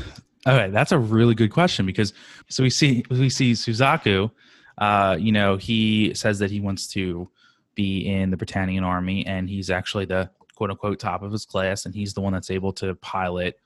Okay, 0.46 0.70
that's 0.72 0.92
a 0.92 1.00
really 1.00 1.36
good 1.36 1.52
question 1.52 1.86
because 1.86 2.14
so 2.50 2.64
we 2.64 2.70
see 2.70 3.04
we 3.10 3.30
see 3.30 3.54
Suzaku. 3.54 4.30
Uh, 4.78 5.16
you 5.20 5.32
know, 5.32 5.56
he 5.56 6.14
says 6.14 6.40
that 6.40 6.52
he 6.52 6.60
wants 6.60 6.88
to 6.88 7.30
be 7.76 8.08
in 8.08 8.30
the 8.30 8.38
Britannian 8.38 8.84
army, 8.84 9.26
and 9.26 9.50
he's 9.50 9.70
actually 9.70 10.06
the 10.06 10.30
quote 10.56 10.70
unquote 10.70 11.00
top 11.00 11.24
of 11.24 11.32
his 11.32 11.46
class, 11.46 11.86
and 11.86 11.96
he's 11.96 12.14
the 12.14 12.22
one 12.22 12.34
that's 12.34 12.52
able 12.52 12.74
to 12.74 12.96
pilot 12.96 13.60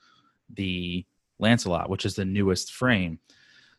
the 0.53 1.05
Lancelot, 1.39 1.89
which 1.89 2.05
is 2.05 2.15
the 2.15 2.25
newest 2.25 2.73
frame. 2.73 3.19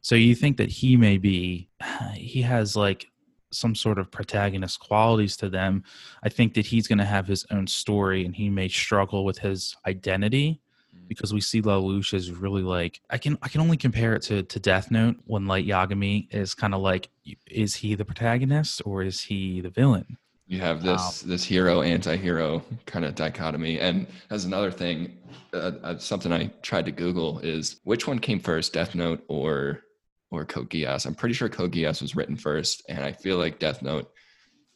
So 0.01 0.15
you 0.15 0.35
think 0.35 0.57
that 0.57 0.69
he 0.69 0.97
may 0.97 1.19
be, 1.19 1.69
he 2.15 2.43
has 2.43 2.77
like 2.77 3.07
some 3.51 3.75
sort 3.75 3.99
of 3.99 4.11
protagonist 4.11 4.81
qualities 4.81 5.37
to 5.39 5.49
them. 5.49 5.85
I 6.23 6.29
think 6.29 6.55
that 6.55 6.67
he's 6.67 6.87
going 6.87 6.99
to 6.99 7.05
have 7.05 7.27
his 7.27 7.47
own 7.51 7.67
story, 7.67 8.25
and 8.25 8.35
he 8.35 8.51
may 8.51 8.69
struggle 8.69 9.25
with 9.25 9.39
his 9.39 9.77
identity 9.87 10.61
because 11.09 11.33
we 11.33 11.41
see 11.41 11.63
Lelouch 11.63 12.15
is 12.15 12.31
really 12.31 12.63
like 12.63 13.01
I 13.11 13.19
can 13.19 13.39
I 13.43 13.49
can 13.49 13.61
only 13.61 13.77
compare 13.77 14.15
it 14.15 14.23
to 14.23 14.43
to 14.43 14.61
Death 14.61 14.91
Note 14.91 15.17
when 15.27 15.47
Light 15.47 15.67
Yagami 15.67 16.33
is 16.33 16.55
kind 16.55 16.75
of 16.75 16.81
like 16.81 17.09
is 17.47 17.75
he 17.77 17.95
the 17.95 18.05
protagonist 18.05 18.83
or 18.85 19.03
is 19.03 19.23
he 19.23 19.61
the 19.61 19.71
villain? 19.71 20.19
You 20.47 20.61
have 20.61 20.83
this 20.83 21.21
this 21.23 21.45
hero 21.45 21.83
anti-hero 21.83 22.63
kind 22.87 23.05
of 23.05 23.15
dichotomy, 23.15 23.81
and 23.81 24.07
as 24.31 24.47
another 24.47 24.71
thing, 24.71 25.19
uh, 25.53 25.73
uh, 25.83 25.99
something 25.99 26.33
I 26.33 26.47
tried 26.63 26.87
to 26.87 26.91
Google 26.91 27.39
is 27.41 27.81
which 27.85 28.07
one 28.07 28.19
came 28.19 28.41
first, 28.41 28.73
Death 28.73 28.95
Note 28.95 29.23
or 29.29 29.85
or 30.31 30.47
Code 30.47 30.71
Geass? 30.71 31.05
I'm 31.05 31.15
pretty 31.15 31.35
sure 31.35 31.51
Code 31.51 31.73
Geass 31.73 32.01
was 32.01 32.17
written 32.17 32.37
first, 32.37 32.83
and 32.89 33.05
I 33.05 33.13
feel 33.13 33.37
like 33.37 33.59
Death 33.59 33.83
Note 33.83 34.11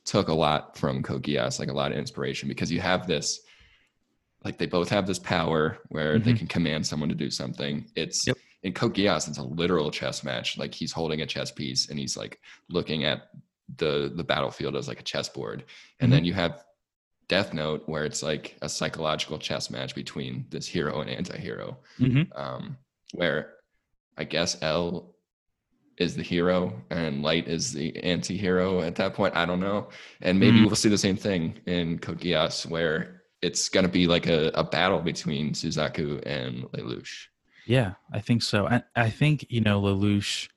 took 0.04 0.28
a 0.28 0.34
lot 0.34 0.76
from 0.76 1.02
Code 1.02 1.22
Geass, 1.22 1.58
like 1.58 1.70
a 1.70 1.74
lot 1.74 1.92
of 1.92 1.98
inspiration, 1.98 2.48
because 2.48 2.70
you 2.70 2.80
have 2.80 3.06
this, 3.06 3.40
like 4.44 4.58
they 4.58 4.66
both 4.66 4.88
have 4.88 5.06
this 5.06 5.18
power 5.18 5.78
where 5.88 6.18
they 6.18 6.32
Mhm. 6.32 6.38
can 6.38 6.46
command 6.48 6.86
someone 6.86 7.08
to 7.08 7.14
do 7.14 7.30
something. 7.30 7.86
It's 7.94 8.26
Yep. 8.26 8.36
in 8.64 8.72
Code 8.72 8.94
Geass, 8.94 9.28
it's 9.28 9.38
a 9.38 9.42
literal 9.42 9.90
chess 9.90 10.22
match. 10.24 10.58
Like 10.58 10.74
he's 10.74 10.92
holding 10.92 11.20
a 11.22 11.26
chess 11.26 11.50
piece 11.50 11.88
and 11.88 11.98
he's 11.98 12.16
like 12.16 12.40
looking 12.68 13.04
at 13.04 13.28
the 13.76 14.12
the 14.14 14.24
battlefield 14.24 14.76
as 14.76 14.88
like 14.88 15.00
a 15.00 15.04
chessboard 15.04 15.64
and 16.00 16.12
then 16.12 16.24
you 16.24 16.34
have 16.34 16.64
death 17.28 17.54
note 17.54 17.82
where 17.86 18.04
it's 18.04 18.22
like 18.22 18.58
a 18.60 18.68
psychological 18.68 19.38
chess 19.38 19.70
match 19.70 19.94
between 19.94 20.44
this 20.50 20.66
hero 20.66 21.00
and 21.00 21.08
anti-hero 21.08 21.78
Mm-hmm. 21.98 22.32
um 22.38 22.76
where 23.14 23.54
i 24.18 24.24
guess 24.24 24.58
l 24.60 25.14
is 25.96 26.16
the 26.16 26.22
hero 26.22 26.82
and 26.90 27.22
light 27.22 27.48
is 27.48 27.72
the 27.72 27.96
anti-hero 28.02 28.82
at 28.82 28.96
that 28.96 29.14
point 29.14 29.34
i 29.36 29.46
don't 29.46 29.60
know 29.60 29.88
and 30.20 30.38
maybe 30.38 30.58
Mm. 30.58 30.66
we'll 30.66 30.74
see 30.76 30.90
the 30.90 30.98
same 30.98 31.16
thing 31.16 31.58
in 31.64 31.98
code 31.98 32.20
geass 32.20 32.66
where 32.66 33.21
it's 33.42 33.68
going 33.68 33.84
to 33.84 33.92
be 33.92 34.06
like 34.06 34.26
a, 34.26 34.50
a 34.54 34.64
battle 34.64 35.00
between 35.00 35.52
suzaku 35.52 36.22
and 36.24 36.62
lelouch 36.72 37.26
Yeah, 37.66 37.94
I 38.12 38.20
think 38.20 38.42
so. 38.42 38.66
I, 38.66 38.82
I 38.96 39.10
think 39.10 39.46
you 39.48 39.60
know 39.60 39.80
Lelouch, 39.82 40.48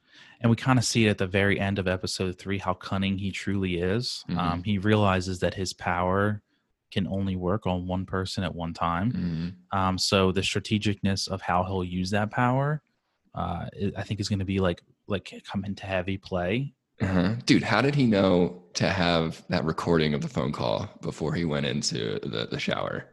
and 0.42 0.50
we 0.50 0.56
kind 0.56 0.80
of 0.80 0.86
see 0.86 1.06
it 1.06 1.10
at 1.10 1.18
the 1.18 1.27
very 1.27 1.60
end 1.60 1.80
of 1.80 1.88
episode 1.88 2.38
three 2.39 2.58
how 2.60 2.74
cunning 2.74 3.18
he 3.18 3.32
truly 3.32 3.77
is. 3.77 4.24
Mhm. 4.30 4.38
Um, 4.38 4.63
he 4.63 4.77
realizes 4.77 5.39
that 5.39 5.54
his 5.56 5.74
power 5.74 6.42
can 6.92 7.08
only 7.08 7.36
work 7.36 7.65
on 7.68 7.88
one 7.88 8.06
person 8.06 8.44
at 8.44 8.54
one 8.56 8.74
time. 8.74 9.12
Mhm. 9.72 9.77
Um, 9.77 9.98
so 9.98 10.32
the 10.32 10.42
strategicness 10.42 11.27
of 11.27 11.42
how 11.42 11.63
he'll 11.63 11.84
use 11.84 12.12
that 12.12 12.30
power, 12.32 12.82
uh, 13.34 13.65
i- 13.82 13.92
I 13.98 14.04
think 14.04 14.20
is 14.20 14.30
going 14.30 14.39
to 14.39 14.46
be 14.46 14.60
like 14.60 14.82
like 15.08 15.32
come 15.51 15.65
into 15.65 15.86
heavy 15.86 16.18
play. 16.18 16.74
Uh-huh. 17.02 17.36
Dude, 17.46 17.64
how 17.64 17.82
did 17.82 17.96
he 17.96 18.06
know 18.08 18.64
to 18.75 18.90
have 18.90 19.44
that 19.50 19.66
recording 19.66 20.14
of 20.14 20.22
the 20.22 20.30
phone 20.30 20.52
call 20.52 20.90
before 21.02 21.34
he 21.34 21.44
went 21.46 21.66
into 21.66 22.20
the, 22.22 22.48
the 22.50 22.60
shower? 22.60 23.12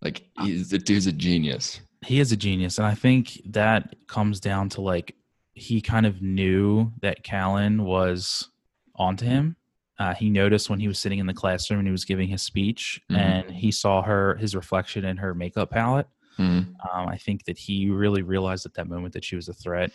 Like, 0.00 0.22
he's, 0.40 0.70
the 0.70 0.78
dude's 0.78 1.06
a 1.06 1.12
genius. 1.12 1.80
He 2.04 2.18
is 2.18 2.32
a 2.32 2.36
genius, 2.36 2.78
and 2.78 2.86
I 2.86 2.94
think 2.94 3.40
that 3.46 3.94
comes 4.08 4.40
down 4.40 4.68
to 4.70 4.80
like 4.80 5.14
he 5.54 5.80
kind 5.80 6.04
of 6.06 6.20
knew 6.20 6.90
that 7.02 7.22
Kallen 7.22 7.82
was 7.84 8.48
onto 8.96 9.24
him. 9.24 9.54
Uh, 10.00 10.12
he 10.14 10.28
noticed 10.28 10.68
when 10.68 10.80
he 10.80 10.88
was 10.88 10.98
sitting 10.98 11.20
in 11.20 11.26
the 11.26 11.34
classroom 11.34 11.78
and 11.78 11.86
he 11.86 11.92
was 11.92 12.04
giving 12.04 12.28
his 12.28 12.42
speech, 12.42 13.00
Mhm. 13.08 13.16
and 13.18 13.50
he 13.52 13.70
saw 13.70 14.02
her 14.02 14.34
his 14.36 14.56
reflection 14.56 15.04
in 15.04 15.18
her 15.18 15.32
makeup 15.32 15.70
palette. 15.70 16.08
Mhm. 16.38 16.74
Um, 16.92 17.08
I 17.08 17.18
think 17.18 17.44
that 17.44 17.56
he 17.58 17.88
really 17.88 18.22
realized 18.22 18.66
at 18.66 18.74
that 18.74 18.88
moment 18.88 19.12
that 19.14 19.22
she 19.24 19.36
was 19.36 19.48
a 19.48 19.52
threat, 19.54 19.92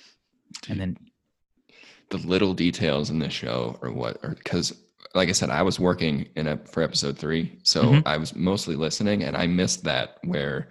and 0.70 0.80
then 0.80 0.96
The 2.10 2.18
little 2.20 2.54
details 2.54 3.10
in 3.10 3.20
this 3.20 3.34
show 3.34 3.78
or 3.82 3.92
what, 3.92 4.18
or 4.24 4.30
because, 4.36 4.74
like 5.14 5.30
I 5.30 5.34
said, 5.34 5.50
I 5.50 5.62
was 5.62 5.80
working 5.80 6.28
in 6.36 6.48
a 6.48 6.58
for 6.58 6.82
episode 6.82 7.18
three, 7.18 7.60
so 7.64 7.84
Mhm. 7.84 8.04
I 8.06 8.18
was 8.18 8.34
mostly 8.36 8.76
listening, 8.76 9.24
and 9.24 9.36
I 9.36 9.48
missed 9.48 9.84
that 9.84 10.18
where 10.24 10.70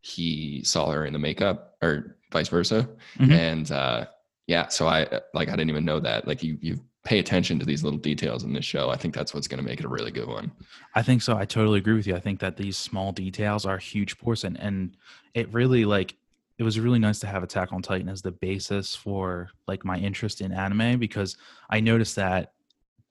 he 0.00 0.62
saw 0.64 0.90
her 0.90 1.04
in 1.04 1.12
the 1.12 1.18
makeup, 1.18 1.76
or 1.82 2.16
vice 2.30 2.48
versa, 2.48 2.88
Mhm. 3.18 3.30
and 3.32 3.72
uh, 3.72 4.06
yeah, 4.46 4.68
so 4.68 4.86
I 4.86 5.20
like 5.34 5.48
I 5.48 5.52
didn't 5.56 5.70
even 5.70 5.84
know 5.84 6.00
that. 6.00 6.26
Like, 6.28 6.42
you 6.42 6.58
you 6.60 6.80
pay 7.04 7.18
attention 7.18 7.58
to 7.58 7.64
these 7.66 7.82
little 7.82 7.98
details 7.98 8.44
in 8.44 8.52
this 8.52 8.64
show. 8.64 8.90
I 8.90 8.96
think 8.96 9.14
that's 9.14 9.32
what's 9.32 9.48
going 9.48 9.62
to 9.62 9.64
make 9.68 9.78
it 9.80 9.84
a 9.86 9.88
really 9.88 10.10
good 10.10 10.28
one. 10.28 10.52
I 10.94 11.02
think 11.02 11.22
so. 11.22 11.36
I 11.38 11.44
totally 11.46 11.78
agree 11.78 11.94
with 11.94 12.06
you. 12.06 12.14
I 12.14 12.20
think 12.20 12.40
that 12.40 12.56
these 12.58 12.76
small 12.76 13.12
details 13.12 13.64
are 13.64 13.76
a 13.76 13.80
huge 13.80 14.18
portion, 14.18 14.56
and 14.56 14.94
it 15.34 15.52
really 15.52 15.84
like 15.84 16.14
it 16.58 16.62
was 16.64 16.78
really 16.80 16.98
nice 16.98 17.18
to 17.20 17.26
have 17.26 17.42
Attack 17.42 17.72
on 17.72 17.82
Titan 17.82 18.08
as 18.08 18.20
the 18.20 18.32
basis 18.32 18.94
for 18.94 19.48
like 19.66 19.84
my 19.84 19.96
interest 19.98 20.40
in 20.40 20.52
anime 20.52 20.98
because 20.98 21.36
I 21.70 21.80
noticed 21.80 22.16
that 22.16 22.52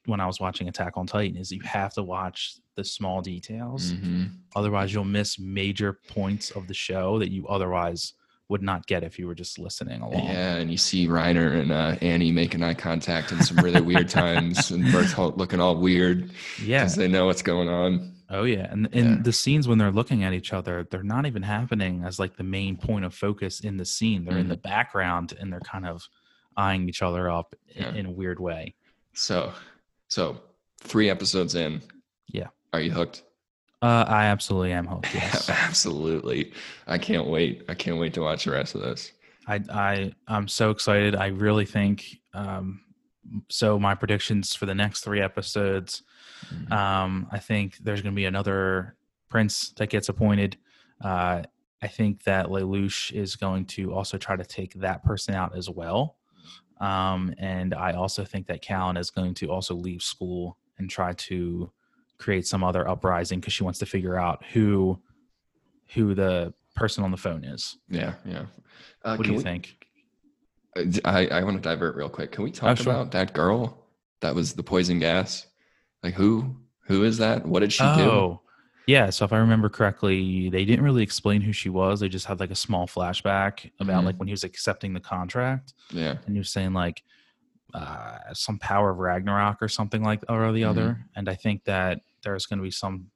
when 0.06 0.20
I 0.20 0.28
was 0.28 0.40
watching 0.40 0.68
Attack 0.68 0.94
on 0.98 1.08
Titan 1.08 1.38
is 1.38 1.52
you 1.52 1.62
have 1.64 1.94
to 1.96 2.04
watch 2.04 2.56
the 2.76 2.84
small 2.84 3.22
details, 3.22 3.94
Mhm. 3.94 4.32
otherwise 4.56 4.94
you'll 4.94 5.04
miss 5.06 5.40
major 5.40 5.94
points 6.10 6.52
of 6.52 6.68
the 6.68 6.74
show 6.74 7.20
that 7.20 7.32
you 7.32 7.48
otherwise 7.48 8.14
would 8.50 8.62
not 8.62 8.88
get 8.88 9.04
if 9.04 9.20
you 9.20 9.28
were 9.28 9.36
just 9.36 9.60
listening 9.60 10.02
along. 10.02 10.24
Yeah, 10.24 10.56
and 10.56 10.72
you 10.72 10.78
see 10.78 11.08
Reiner 11.08 11.60
and 11.60 11.72
uh, 11.72 11.96
Annie 12.02 12.32
making 12.32 12.64
eye 12.64 12.74
contact 12.74 13.32
in 13.32 13.42
some 13.44 13.58
really 13.58 13.82
weird 13.82 14.08
times, 14.10 14.72
and 14.72 14.84
Bertolt 14.86 15.38
looking 15.38 15.60
all 15.60 15.76
weird 15.76 16.30
Yeah. 16.64 16.80
because 16.84 16.96
they 16.96 17.08
know 17.08 17.26
what's 17.26 17.42
going 17.42 17.68
on. 17.70 18.14
Oh 18.30 18.44
yeah, 18.44 18.68
and 18.72 18.88
and 18.94 19.18
Yeah. 19.18 19.22
the 19.22 19.34
scenes 19.34 19.68
when 19.68 19.78
they're 19.78 19.92
looking 19.92 20.24
at 20.24 20.34
each 20.34 20.54
other, 20.54 20.88
they're 20.90 21.04
not 21.04 21.26
even 21.26 21.44
happening 21.44 22.04
as 22.06 22.20
like 22.20 22.36
the 22.38 22.44
main 22.44 22.78
point 22.78 23.06
of 23.06 23.14
focus 23.14 23.60
in 23.62 23.78
the 23.78 23.86
scene. 23.86 24.26
They're 24.26 24.38
in 24.38 24.50
the 24.50 24.58
background 24.58 25.34
and 25.40 25.52
they're 25.52 25.60
kind 25.62 25.86
of 25.86 26.08
eyeing 26.56 26.88
each 26.90 27.02
other 27.02 27.30
up 27.30 27.54
Yeah. 27.76 27.94
in 27.94 28.06
a 28.06 28.12
weird 28.12 28.40
way. 28.40 28.76
So, 29.14 29.54
so 30.08 30.42
three 30.82 31.10
episodes 31.10 31.56
in. 31.56 31.82
Yeah. 32.28 32.48
Are 32.74 32.82
you 32.82 32.92
hooked? 32.92 33.24
Uh, 33.82 34.06
I 34.08 34.26
absolutely 34.26 34.72
am 34.74 34.88
hooked. 34.88 35.08
Yes, 35.14 35.50
Absolutely. 35.50 36.52
I 36.88 36.98
can't 36.98 37.28
wait. 37.28 37.64
I 37.70 37.76
can't 37.76 37.98
wait 38.00 38.14
to 38.16 38.22
watch 38.22 38.46
the 38.46 38.52
rest 38.52 38.76
of 38.76 38.82
this. 38.82 39.12
I 39.48 39.62
I 39.72 40.14
I'm 40.28 40.48
so 40.48 40.72
excited. 40.72 41.16
I 41.16 41.28
really 41.28 41.66
think. 41.66 42.20
Um, 42.34 42.82
so 43.50 43.78
my 43.78 43.94
predictions 43.94 44.56
for 44.56 44.66
the 44.66 44.76
next 44.76 45.02
three 45.02 45.22
episodes. 45.22 46.04
Mhm. 46.54 46.72
Um, 46.72 47.28
I 47.32 47.40
think 47.40 47.78
there's 47.80 48.02
going 48.02 48.14
to 48.14 48.16
be 48.16 48.26
another 48.26 48.96
prince 49.30 49.72
that 49.78 49.90
gets 49.90 50.10
appointed. 50.10 50.58
Uh, 51.02 51.44
I 51.82 51.88
think 51.88 52.24
that 52.24 52.48
Lelouch 52.48 53.12
is 53.12 53.36
going 53.36 53.66
to 53.66 53.94
also 53.94 54.18
try 54.18 54.36
to 54.36 54.46
take 54.46 54.74
that 54.76 55.04
person 55.04 55.36
out 55.36 55.56
as 55.56 55.70
well. 55.70 56.18
Um, 56.80 57.34
and 57.38 57.74
I 57.74 57.94
also 57.94 58.24
think 58.24 58.48
that 58.48 58.64
Kallen 58.64 58.98
is 58.98 59.10
going 59.12 59.34
to 59.36 59.48
also 59.52 59.76
leave 59.76 60.02
school 60.02 60.58
and 60.78 60.90
try 60.90 61.14
to 61.14 61.72
create 62.20 62.48
some 62.48 62.64
other 62.64 62.88
uprising 62.88 63.40
because 63.40 63.54
she 63.54 63.64
wants 63.64 63.80
to 63.80 63.86
figure 63.86 64.18
out 64.18 64.44
who 64.54 65.00
who 65.94 66.14
the 66.14 66.54
person 66.76 67.04
on 67.04 67.12
the 67.12 67.18
phone 67.18 67.44
is. 67.46 67.78
Yeah, 67.90 68.14
yeah. 68.26 68.46
Uh, 69.04 69.16
What 69.16 69.26
do 69.26 69.32
you 69.32 69.38
we- 69.38 69.44
think? 69.44 69.78
I, 71.06 71.28
I 71.28 71.44
want 71.44 71.56
to 71.58 71.62
divert 71.68 71.96
real 71.96 72.10
quick. 72.10 72.32
Can 72.32 72.44
we 72.44 72.52
talk 72.52 72.78
sure. 72.78 72.94
about 72.94 73.12
that 73.12 73.34
girl 73.34 73.88
that 74.20 74.36
was 74.36 74.54
the 74.54 74.62
poison 74.62 75.00
gas? 75.00 75.48
Like 76.04 76.14
who? 76.14 76.56
Who 76.86 77.04
is 77.04 77.18
that? 77.18 77.46
What 77.46 77.62
did 77.62 77.74
she 77.74 77.84
do? 77.84 77.88
Oh, 78.04 78.42
yeah. 78.86 79.10
So 79.10 79.26
if 79.26 79.34
I 79.34 79.38
remember 79.38 79.70
correctly, 79.70 80.50
they 80.50 80.66
didn't 80.66 80.86
really 80.86 81.02
explain 81.02 81.42
who 81.42 81.52
she 81.52 81.70
was. 81.70 82.00
They 82.00 82.10
just 82.10 82.28
had 82.28 82.40
like 82.40 82.52
a 82.52 82.56
small 82.56 82.86
flashback 82.86 83.72
about 83.80 84.04
Mhm. 84.04 84.06
like 84.06 84.18
when 84.18 84.28
he 84.28 84.34
was 84.34 84.44
accepting 84.44 84.94
the 84.94 85.00
contract, 85.00 85.74
Yeah. 85.90 86.18
and 86.26 86.36
he 86.36 86.38
was 86.38 86.52
saying 86.52 86.74
like 86.74 87.02
uh, 87.74 88.34
some 88.34 88.58
power 88.60 88.90
of 88.92 88.98
Ragnarok 88.98 89.62
or 89.62 89.68
something 89.68 90.04
like 90.04 90.24
or 90.30 90.52
the 90.52 90.62
Mhm. 90.62 90.70
other. 90.70 91.06
And 91.16 91.28
I 91.30 91.36
think 91.36 91.64
that 91.66 92.02
there's 92.24 92.46
going 92.46 92.60
to 92.60 92.64
be 92.64 92.72
some. 92.72 93.10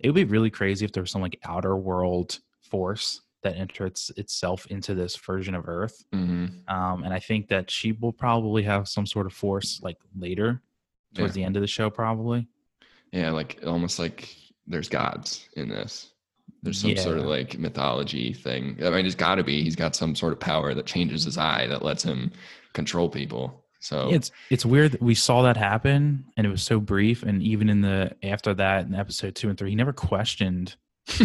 It 0.00 0.08
would 0.08 0.14
be 0.14 0.24
really 0.24 0.50
crazy 0.50 0.84
if 0.84 0.92
there 0.92 1.02
was 1.02 1.10
some 1.10 1.22
like 1.22 1.38
outer 1.44 1.76
world 1.76 2.38
force 2.60 3.20
that 3.42 3.56
enters 3.56 4.10
itself 4.16 4.66
into 4.66 4.94
this 4.94 5.16
version 5.16 5.54
of 5.54 5.66
Earth. 5.68 6.04
hmm 6.12 6.46
Um, 6.68 7.04
and 7.04 7.12
I 7.14 7.18
think 7.18 7.48
that 7.48 7.70
she 7.70 7.92
will 7.92 8.12
probably 8.12 8.62
have 8.64 8.88
some 8.88 9.06
sort 9.06 9.26
of 9.26 9.32
force 9.32 9.80
like 9.82 9.96
later 10.16 10.60
towards 11.14 11.36
Yeah. 11.36 11.40
the 11.42 11.44
end 11.46 11.56
of 11.56 11.62
the 11.62 11.66
show, 11.66 11.88
probably. 11.90 12.46
Yeah, 13.12 13.30
like 13.30 13.58
almost 13.66 13.98
like 13.98 14.34
there's 14.66 14.88
gods 14.88 15.48
in 15.56 15.68
this. 15.68 16.10
There's 16.62 16.78
some 16.78 16.94
sort 16.96 17.16
of 17.18 17.24
like 17.24 17.58
mythology 17.58 18.34
thing. 18.34 18.76
I 18.84 18.90
mean, 18.90 19.06
it's 19.06 19.14
got 19.14 19.36
to 19.36 19.44
be. 19.44 19.62
He's 19.62 19.76
got 19.76 19.96
some 19.96 20.14
sort 20.14 20.32
of 20.34 20.40
power 20.40 20.74
that 20.74 20.84
changes 20.86 21.24
his 21.24 21.38
eye 21.38 21.66
that 21.68 21.82
lets 21.82 22.02
him 22.02 22.30
control 22.74 23.08
people. 23.08 23.64
So 23.80 24.10
It's 24.10 24.30
it's 24.50 24.64
weird 24.66 24.92
that 24.92 25.02
we 25.02 25.14
saw 25.14 25.42
that 25.42 25.56
happen 25.56 26.26
and 26.36 26.46
it 26.46 26.50
was 26.50 26.62
so 26.62 26.78
brief 26.80 27.22
and 27.22 27.42
even 27.42 27.68
in 27.70 27.80
the 27.80 28.14
after 28.22 28.52
that 28.54 28.86
in 28.86 28.94
episode 28.94 29.34
2 29.34 29.48
and 29.48 29.58
3 29.58 29.70
he 29.70 29.74
never 29.76 29.92
questioned 29.94 30.76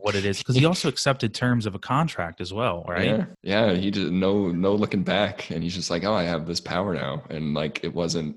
what 0.00 0.14
it 0.14 0.24
is 0.24 0.38
because 0.38 0.54
he 0.54 0.64
also 0.64 0.88
accepted 0.88 1.34
terms 1.34 1.66
of 1.66 1.74
a 1.74 1.78
contract 1.78 2.40
as 2.40 2.52
well, 2.52 2.84
right? 2.86 3.06
Yeah, 3.06 3.24
yeah. 3.42 3.72
He 3.72 3.90
just 3.90 4.12
no 4.12 4.48
no 4.50 4.74
looking 4.74 5.02
back, 5.02 5.50
and 5.50 5.62
he's 5.62 5.74
just 5.74 5.90
like, 5.90 6.04
oh, 6.04 6.12
I 6.12 6.24
have 6.24 6.46
this 6.46 6.60
power 6.60 6.94
now, 6.94 7.22
and 7.30 7.54
like 7.54 7.82
it 7.82 7.94
wasn't, 7.94 8.36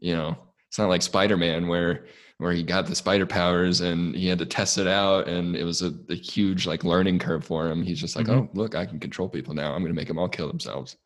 you 0.00 0.14
know, 0.14 0.36
it's 0.68 0.78
not 0.78 0.88
like 0.90 1.00
Spider 1.02 1.36
Man 1.38 1.66
where 1.68 2.06
where 2.38 2.52
he 2.52 2.62
got 2.62 2.86
the 2.86 2.94
spider 2.94 3.24
powers 3.24 3.80
and 3.80 4.14
he 4.14 4.28
had 4.28 4.38
to 4.38 4.44
test 4.44 4.76
it 4.76 4.86
out, 4.86 5.26
and 5.26 5.56
it 5.56 5.64
was 5.64 5.80
a, 5.80 5.94
a 6.10 6.14
huge 6.14 6.66
like 6.66 6.84
learning 6.84 7.18
curve 7.18 7.42
for 7.44 7.66
him. 7.70 7.82
He's 7.82 7.98
just 7.98 8.14
like, 8.14 8.26
Mhm. 8.26 8.42
oh, 8.42 8.50
look, 8.52 8.74
I 8.74 8.84
can 8.84 9.00
control 9.00 9.30
people 9.30 9.54
now. 9.54 9.72
I'm 9.72 9.82
gonna 9.82 9.94
make 9.94 10.08
them 10.08 10.18
all 10.18 10.28
kill 10.28 10.46
themselves. 10.48 10.96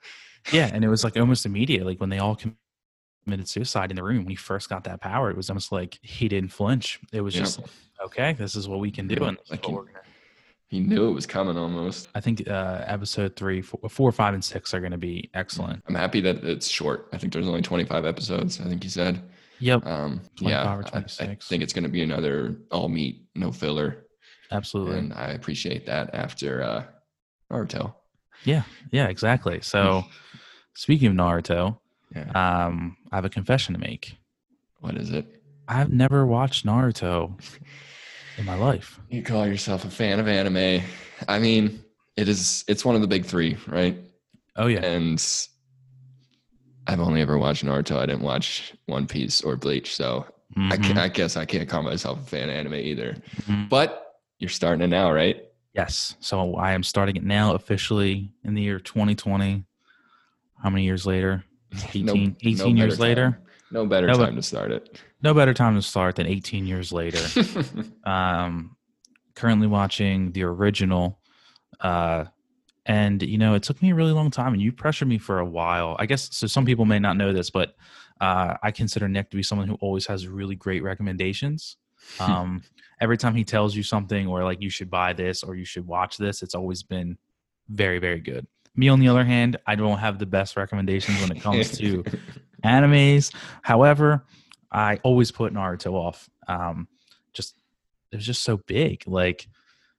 Yeah, 0.53 0.71
and 0.73 0.85
it 0.85 0.89
was 0.89 1.05
like 1.05 1.17
almost 1.17 1.47
immediate 1.47 1.85
like 1.87 2.01
when 2.01 2.11
they 2.11 2.19
all 2.19 2.37
committed 3.25 3.49
suicide 3.49 3.91
in 3.91 3.97
the 3.97 4.03
room 4.03 4.19
when 4.19 4.29
he 4.31 4.35
first 4.37 4.69
got 4.69 4.85
that 4.85 5.01
power 5.01 5.31
it 5.31 5.37
was 5.37 5.51
almost 5.51 5.71
like 5.73 5.99
he 6.03 6.29
didn't 6.29 6.51
flinch. 6.53 6.99
It 7.13 7.21
was 7.21 7.35
Yeah. 7.35 7.43
just 7.43 7.61
okay, 8.05 8.33
this 8.33 8.57
is 8.57 8.69
what 8.69 8.81
we 8.81 8.91
can 8.91 9.07
do 9.07 9.17
Yeah, 9.21 9.29
and 9.29 9.39
like 9.51 9.65
he- 9.65 9.77
He 10.69 10.79
knew 10.81 11.09
it 11.09 11.13
was 11.13 11.27
coming 11.27 11.57
almost. 11.59 12.09
I 12.15 12.21
think 12.21 12.49
uh, 12.49 12.85
episode 12.87 13.35
three, 13.35 13.61
four, 13.61 13.81
four, 13.89 14.13
five, 14.13 14.35
and 14.35 14.45
six 14.45 14.73
are 14.73 14.79
going 14.81 14.93
to 14.93 14.99
be 14.99 15.29
excellent. 15.35 15.83
I'm 15.89 15.97
happy 15.97 16.21
that 16.21 16.45
it's 16.45 16.69
short. 16.69 17.09
I 17.13 17.19
think 17.19 17.33
there's 17.33 17.49
only 17.49 17.61
25 17.61 18.05
episodes. 18.07 18.61
I 18.61 18.65
think 18.65 18.83
he 18.85 18.89
said. 18.89 19.21
Yep, 19.59 19.85
Um, 19.85 20.21
25 20.37 20.49
yeah, 20.49 20.75
or 20.75 20.85
I- 20.95 20.99
I, 21.31 21.35
think 21.37 21.63
it's 21.63 21.73
going 21.73 21.83
to 21.83 21.91
be 21.91 22.03
another 22.03 22.57
all 22.71 22.89
meat, 22.89 23.25
no 23.35 23.51
filler, 23.53 24.07
absolutely. 24.53 24.99
and 24.99 25.13
I 25.13 25.31
appreciate 25.33 25.85
that 25.87 26.15
after 26.15 26.63
uh, 26.63 26.85
Naruto. 27.53 27.95
Yeah, 28.45 28.63
yeah, 28.91 29.09
exactly. 29.09 29.61
So, 29.61 30.05
speaking 30.75 31.09
of 31.09 31.15
Naruto, 31.15 31.79
Yeah. 32.15 32.31
um, 32.67 32.97
I 33.13 33.17
have 33.17 33.25
a 33.25 33.29
confession 33.31 33.75
to 33.75 33.81
make. 33.81 34.17
What 34.81 34.97
is 34.97 35.11
it? 35.11 35.27
I've 35.69 35.93
never 35.93 36.27
watched 36.27 36.65
Naruto 36.67 37.39
in 38.39 38.45
my 38.45 38.55
life. 38.55 38.99
You 39.11 39.23
call 39.23 39.47
yourself 39.47 39.85
a 39.85 39.91
fan 39.91 40.19
of 40.19 40.27
anime. 40.27 40.83
I 41.29 41.39
mean, 41.39 41.85
it 42.17 42.29
is. 42.29 42.65
It's 42.67 42.85
one 42.85 42.95
of 42.95 43.01
the 43.03 43.07
big 43.07 43.25
three, 43.25 43.57
right? 43.67 43.97
Oh 44.57 44.67
yeah, 44.67 44.81
And 44.85 45.23
I've 46.87 47.01
only 47.01 47.21
ever 47.21 47.39
watched 47.39 47.65
Naruto. 47.65 47.97
I 47.99 48.07
didn't 48.07 48.23
watch 48.23 48.73
One 48.87 49.07
Piece 49.07 49.43
or 49.43 49.57
Bleach, 49.57 49.95
so 49.95 50.27
I, 50.57 50.77
Mhm, 50.77 50.85
can, 50.85 50.99
I 50.99 51.09
guess 51.09 51.37
I 51.37 51.45
can't 51.45 51.69
call 51.69 51.83
myself 51.83 52.21
a 52.21 52.25
fan 52.25 52.49
of 52.51 52.57
anime 52.57 52.75
either. 52.75 53.17
mhm. 53.43 53.69
But 53.69 54.07
you're 54.39 54.49
starting 54.51 54.83
it 54.83 54.89
now, 54.89 55.13
right? 55.13 55.45
Yes. 55.75 56.17
So 56.21 56.57
I 56.57 56.73
am 56.73 56.83
starting 56.83 57.17
it 57.17 57.25
now 57.25 57.55
officially 57.55 58.33
in 58.45 58.55
the 58.55 58.63
year 58.63 58.79
2020. 58.79 59.65
How 60.63 60.71
many 60.71 60.85
years 60.85 61.07
later? 61.07 61.45
18, 61.95 62.37
18 62.43 62.77
years 62.77 62.99
later. 62.99 63.31
time. 63.33 63.43
No 63.73 63.87
better 63.87 64.09
No, 64.09 64.15
time 64.15 64.35
to 64.35 64.43
start 64.43 64.73
it. 64.73 65.01
No 65.23 65.33
better 65.33 65.55
time 65.55 65.77
to 65.77 65.83
start 65.83 66.17
than 66.17 66.27
18 66.27 66.67
years 66.67 66.93
later. 66.93 67.21
um, 68.05 68.77
currently 69.35 69.67
watching 69.67 70.33
the 70.33 70.43
original 70.43 71.21
uh, 71.81 72.25
and 72.87 73.23
you 73.23 73.39
know 73.39 73.55
it 73.55 73.63
took 73.63 73.81
me 73.83 73.91
a 73.91 73.95
really 73.95 74.13
long 74.13 74.31
time 74.31 74.53
and 74.53 74.63
you 74.63 74.73
pressured 74.73 75.09
me 75.09 75.19
for 75.19 75.39
a 75.39 75.45
while 75.45 75.97
i 75.99 76.07
guess 76.07 76.35
so 76.35 76.47
some 76.47 76.65
people 76.65 76.85
may 76.85 76.99
not 76.99 77.17
know 77.17 77.33
this 77.33 77.51
but 77.51 77.75
uh, 78.21 78.55
i 78.63 78.71
consider 78.71 79.09
nick 79.09 79.31
to 79.31 79.37
be 79.37 79.43
someone 79.43 79.69
who 79.69 79.77
always 79.81 80.07
has 80.07 80.27
really 80.27 80.57
great 80.57 80.83
recommendations 80.83 81.77
um, 82.19 82.63
every 83.01 83.17
time 83.17 83.35
he 83.35 83.45
tells 83.45 83.75
you 83.75 83.83
something 83.83 84.27
or 84.27 84.45
like 84.45 84.61
you 84.61 84.71
should 84.71 84.91
buy 84.91 85.13
this 85.13 85.43
or 85.43 85.55
you 85.55 85.65
should 85.65 85.87
watch 85.87 86.17
this 86.17 86.43
it's 86.43 86.55
always 86.55 86.83
been 86.83 87.17
very 87.69 87.99
very 87.99 88.21
good 88.21 88.47
me 88.77 88.89
on 88.89 89.01
the 89.01 89.09
other 89.09 89.25
hand 89.25 89.57
i 89.67 89.75
don't 89.75 89.99
have 89.99 90.19
the 90.19 90.27
best 90.27 90.57
recommendations 90.57 91.21
when 91.21 91.31
it 91.37 91.41
comes 91.43 91.77
to 91.79 92.05
animes. 92.65 93.35
However, 93.63 94.25
I 94.71 95.01
always 95.03 95.31
put 95.31 95.53
Naruto 95.53 95.93
off. 95.93 96.29
Um, 96.47 96.89
just 97.33 97.57
it 98.13 98.17
was 98.17 98.27
just 98.27 98.43
so 98.43 98.59
big. 98.59 99.05
Like, 99.07 99.49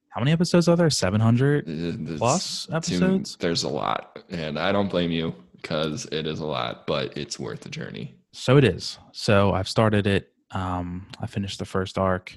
how 0.08 0.20
many 0.20 0.32
episodes 0.32 0.68
are 0.68 0.76
there? 0.76 0.90
Seven 0.90 1.20
hundred 1.20 1.66
plus 2.18 2.66
too- 2.66 2.74
episodes. 2.74 3.36
There's 3.40 3.64
a 3.64 3.68
lot, 3.68 4.20
and 4.30 4.58
I 4.58 4.72
don't 4.72 4.88
blame 4.88 5.10
you 5.10 5.34
because 5.56 6.06
it 6.12 6.26
is 6.26 6.40
a 6.40 6.46
lot, 6.46 6.86
but 6.86 7.16
it's 7.16 7.38
worth 7.38 7.60
the 7.60 7.68
journey. 7.68 8.14
So 8.32 8.56
it 8.56 8.64
is. 8.64 8.98
So 9.12 9.52
I've 9.52 9.68
started 9.68 10.06
it. 10.06 10.31
Um, 10.52 11.06
I 11.20 11.26
finished 11.26 11.58
the 11.58 11.64
first 11.64 11.98
arc. 11.98 12.36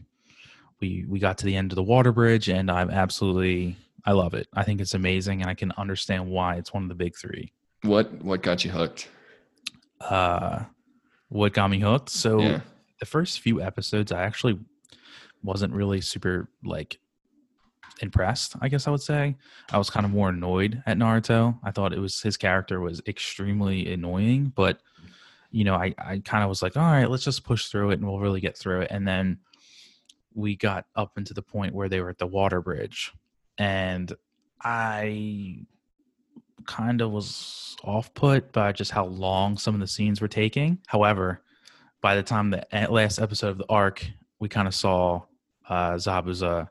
We 0.82 1.06
we 1.08 1.20
got 1.20 1.38
to 1.40 1.46
the 1.46 1.56
end 1.56 1.72
of 1.72 1.76
the 1.76 1.84
water 1.84 2.12
bridge, 2.12 2.50
and 2.50 2.70
I'm 2.70 2.90
absolutely 2.90 3.78
I 4.06 4.12
love 4.12 4.34
it. 4.34 4.48
I 4.54 4.64
think 4.64 4.82
it's 4.82 4.94
amazing, 4.94 5.42
and 5.42 5.50
I 5.50 5.54
can 5.54 5.72
understand 5.78 6.30
why 6.30 6.56
it's 6.56 6.74
one 6.74 6.84
of 6.84 6.90
the 6.90 6.96
big 6.96 7.16
three. 7.16 7.52
What 7.82 8.12
what 8.24 8.42
got 8.42 8.66
you 8.66 8.72
hooked? 8.72 9.10
Uh, 10.02 10.64
what 11.30 11.54
got 11.54 11.70
me 11.70 11.80
hooked? 11.80 12.10
So 12.10 12.40
yeah, 12.40 12.60
the 13.00 13.06
first 13.06 13.40
few 13.40 13.62
episodes 13.62 14.12
i 14.12 14.24
actually 14.24 14.60
wasn't 15.44 15.74
really 15.74 16.02
super 16.02 16.50
like 16.64 17.00
impressed 18.02 18.56
i 18.62 18.68
guess 18.68 18.88
i 18.88 18.92
would 18.92 19.02
say 19.02 19.36
i 19.72 19.78
was 19.78 19.90
kind 19.90 20.06
of 20.06 20.12
more 20.12 20.30
annoyed 20.30 20.84
at 20.86 20.98
naruto 20.98 21.58
i 21.64 21.72
thought 21.72 21.94
it 21.94 22.00
was 22.00 22.22
his 22.22 22.36
character 22.36 22.82
was 22.82 23.02
extremely 23.08 23.92
annoying 23.92 24.52
but 24.56 24.80
you 25.52 25.64
know 25.64 25.76
i, 25.76 25.94
I 25.98 26.22
kind 26.24 26.44
of 26.44 26.50
was 26.50 26.62
like 26.62 26.78
all 26.78 26.84
right 26.84 27.10
let's 27.10 27.24
just 27.24 27.44
push 27.44 27.68
through 27.68 27.92
it 27.92 28.00
and 28.00 28.08
we'll 28.08 28.20
really 28.20 28.42
get 28.42 28.58
through 28.58 28.82
it 28.82 28.92
and 28.92 29.08
then 29.08 29.40
we 30.34 30.56
got 30.56 30.86
up 30.96 31.18
into 31.18 31.34
the 31.34 31.42
point 31.42 31.74
where 31.74 31.90
they 31.90 32.02
were 32.02 32.10
at 32.10 32.18
the 32.18 32.28
water 32.28 32.62
bridge 32.62 33.14
and 33.58 34.14
i 34.62 35.58
kind 36.66 37.02
of 37.02 37.12
was 37.12 37.76
off 37.84 38.14
put 38.14 38.52
by 38.52 38.72
just 38.72 38.92
how 38.92 39.06
long 39.06 39.58
some 39.58 39.76
of 39.76 39.80
the 39.80 39.88
scenes 39.88 40.20
were 40.20 40.28
taking 40.28 40.80
however 40.88 41.42
by 42.06 42.16
the 42.16 42.22
time 42.22 42.52
the 42.52 42.64
last 42.92 43.18
episode 43.18 43.48
of 43.48 43.58
the 43.58 43.66
arc, 43.68 44.06
we 44.40 44.48
kind 44.48 44.68
of 44.68 44.76
saw 44.76 45.24
uh, 45.68 45.94
Zabuza 45.94 46.70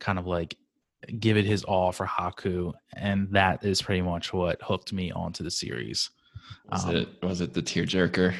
kind 0.00 0.18
of 0.18 0.26
like 0.26 0.56
give 1.20 1.36
it 1.36 1.44
his 1.44 1.62
all 1.62 1.92
for 1.92 2.04
Haku, 2.04 2.72
and 2.92 3.28
that 3.30 3.64
is 3.64 3.80
pretty 3.80 4.02
much 4.02 4.32
what 4.32 4.60
hooked 4.60 4.92
me 4.92 5.12
onto 5.12 5.44
the 5.44 5.52
series. 5.52 6.10
Was 6.70 6.84
Um, 6.84 6.96
it 6.96 7.08
was 7.22 7.40
it 7.40 7.54
the 7.54 7.62
tearjerker? 7.62 8.34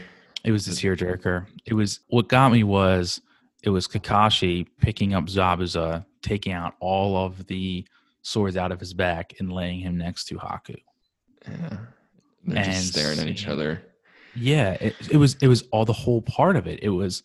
It 0.45 0.53
was 0.53 0.67
the 0.67 0.73
tearjerker. 0.73 1.47
It 1.67 1.75
was 1.75 2.01
what 2.09 2.29
got 2.29 2.53
me 2.53 2.65
was 2.65 3.21
it 3.62 3.71
was 3.71 3.87
Kakashi 3.87 4.67
picking 4.81 5.15
up 5.15 5.27
Zabuza, 5.27 6.05
taking 6.21 6.53
out 6.53 6.75
all 6.81 7.17
of 7.17 7.47
the 7.47 7.87
swords 8.23 8.57
out 8.57 8.73
of 8.73 8.81
his 8.81 8.95
back, 8.95 9.35
and 9.38 9.53
laying 9.53 9.81
him 9.81 9.97
next 9.99 10.25
to 10.27 10.37
Haku. 10.37 10.77
Yeah, 11.47 11.77
they're 12.45 12.65
and 12.65 12.73
just 12.73 12.88
staring 12.88 13.19
at 13.19 13.29
each 13.29 13.47
other. 13.47 13.83
Yeah, 14.35 14.73
it, 14.73 14.97
it 15.11 15.17
was 15.17 15.37
it 15.41 15.49
was 15.49 15.62
all 15.71 15.85
the 15.85 15.93
whole 15.93 16.23
part 16.23 16.57
of 16.57 16.67
it. 16.67 16.81
It 16.83 16.88
was 16.91 17.23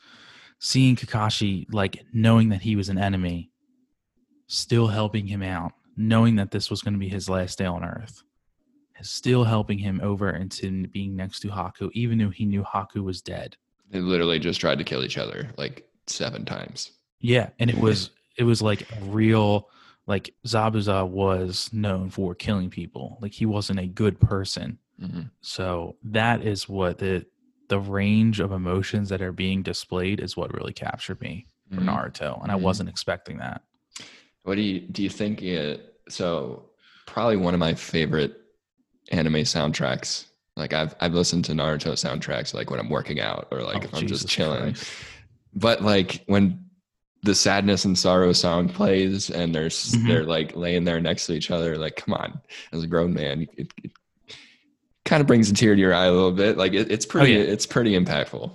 seeing 0.59 0.95
Kakashi 0.95 1.65
like 1.71 2.03
knowing 2.13 2.49
that 2.49 2.61
he 2.61 2.75
was 2.75 2.89
an 2.89 2.97
enemy, 2.97 3.51
still 4.47 4.87
helping 4.87 5.27
him 5.27 5.41
out, 5.41 5.73
knowing 5.95 6.35
that 6.35 6.51
this 6.51 6.69
was 6.69 6.81
going 6.81 6.93
to 6.93 6.99
be 6.99 7.09
his 7.09 7.29
last 7.29 7.57
day 7.57 7.65
on 7.65 7.83
Earth, 7.83 8.23
still 9.01 9.43
helping 9.43 9.77
him 9.77 9.99
over 10.03 10.29
into 10.31 10.87
being 10.87 11.15
next 11.15 11.39
to 11.41 11.49
Haku, 11.49 11.89
even 11.93 12.17
though 12.17 12.29
he 12.29 12.45
knew 12.45 12.63
Haku 12.63 13.03
was 13.03 13.21
dead. 13.21 13.55
They 13.89 13.99
literally 14.01 14.39
just 14.39 14.59
tried 14.59 14.77
to 14.79 14.83
kill 14.83 15.03
each 15.03 15.17
other 15.17 15.49
like 15.57 15.87
seven 16.07 16.45
times. 16.45 16.91
Yeah, 17.19 17.49
and 17.59 17.69
it 17.69 17.77
was 17.77 18.09
it 18.37 18.43
was 18.43 18.61
like 18.61 18.81
a 18.95 19.03
real 19.05 19.69
like 20.07 20.33
Zabuza 20.45 21.07
was 21.07 21.69
known 21.73 22.09
for 22.09 22.33
killing 22.35 22.69
people. 22.69 23.17
Like 23.21 23.33
he 23.33 23.45
wasn't 23.45 23.79
a 23.79 23.87
good 23.87 24.19
person. 24.19 24.77
Mhm. 25.01 25.29
So 25.41 25.95
that 26.03 26.41
is 26.43 26.67
what 26.69 26.97
the 26.97 27.25
the 27.69 27.79
range 27.79 28.39
of 28.39 28.51
emotions 28.53 29.09
that 29.09 29.21
are 29.21 29.33
being 29.33 29.61
displayed 29.61 30.19
is 30.21 30.37
what 30.37 30.53
really 30.53 30.71
captured 30.73 31.19
me 31.21 31.47
for 31.73 31.81
Mhm. 31.81 31.85
Naruto, 31.89 32.41
and 32.41 32.51
I 32.51 32.55
Mhm. 32.55 32.61
wasn't 32.61 32.89
expecting 32.89 33.37
that. 33.39 33.61
What 34.43 34.55
do 34.55 34.61
you 34.61 34.79
do? 34.79 35.03
You 35.03 35.09
think 35.09 35.41
it? 35.41 35.95
So 36.07 36.69
probably 37.05 37.35
one 37.37 37.53
of 37.53 37.59
my 37.59 37.73
favorite 37.73 38.41
anime 39.11 39.35
soundtracks. 39.43 40.25
Like 40.55 40.73
I've 40.73 40.95
I've 40.99 41.13
listened 41.13 41.45
to 41.45 41.51
Naruto 41.53 41.93
soundtracks 41.93 42.53
like 42.53 42.69
when 42.71 42.79
I'm 42.79 42.89
working 42.89 43.19
out 43.19 43.47
or 43.51 43.61
like 43.61 43.77
Oh, 43.83 43.85
if 43.85 43.93
I'm 43.95 44.07
just 44.07 44.27
chilling. 44.27 44.73
Christ. 44.73 44.91
But 45.53 45.81
like 45.83 46.23
when 46.27 46.63
the 47.23 47.35
sadness 47.35 47.83
and 47.85 47.97
sorrow 47.97 48.31
song 48.31 48.69
plays 48.69 49.29
and 49.29 49.53
they're 49.53 49.65
s 49.67 49.95
Mhm. 49.95 50.07
they're 50.07 50.23
like 50.23 50.55
laying 50.55 50.83
there 50.83 50.99
next 50.99 51.27
to 51.27 51.33
each 51.33 51.51
other, 51.51 51.77
like 51.77 51.95
come 51.95 52.13
on, 52.13 52.39
as 52.71 52.83
a 52.83 52.87
grown 52.87 53.13
man, 53.13 53.47
it, 53.57 53.71
it 53.83 53.91
kind 55.05 55.21
of 55.21 55.27
brings 55.27 55.49
a 55.49 55.53
tear 55.53 55.75
to 55.75 55.81
your 55.81 55.93
eye 55.93 56.05
a 56.05 56.11
little 56.11 56.31
bit. 56.31 56.57
Like 56.57 56.73
it, 56.73 56.91
it's 56.91 57.05
pretty 57.05 57.33
yeah. 57.33 57.39
it's 57.39 57.65
pretty 57.65 57.97
impactful. 57.99 58.51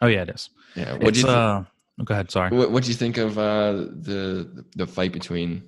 Oh 0.00 0.06
yeah, 0.06 0.22
it 0.22 0.30
is. 0.30 0.50
Yeah. 0.74 0.92
What 0.96 1.14
do 1.14 1.20
you 1.20 1.26
thi- 1.26 1.32
uh, 1.32 1.62
oh, 2.00 2.04
go 2.04 2.14
ahead. 2.14 2.30
Sorry. 2.30 2.50
what 2.56 2.70
what 2.70 2.82
do 2.82 2.88
you 2.90 2.96
think 2.96 3.16
of 3.16 3.38
uh, 3.38 3.72
the 3.72 4.64
the 4.76 4.86
fight 4.86 5.12
between 5.12 5.62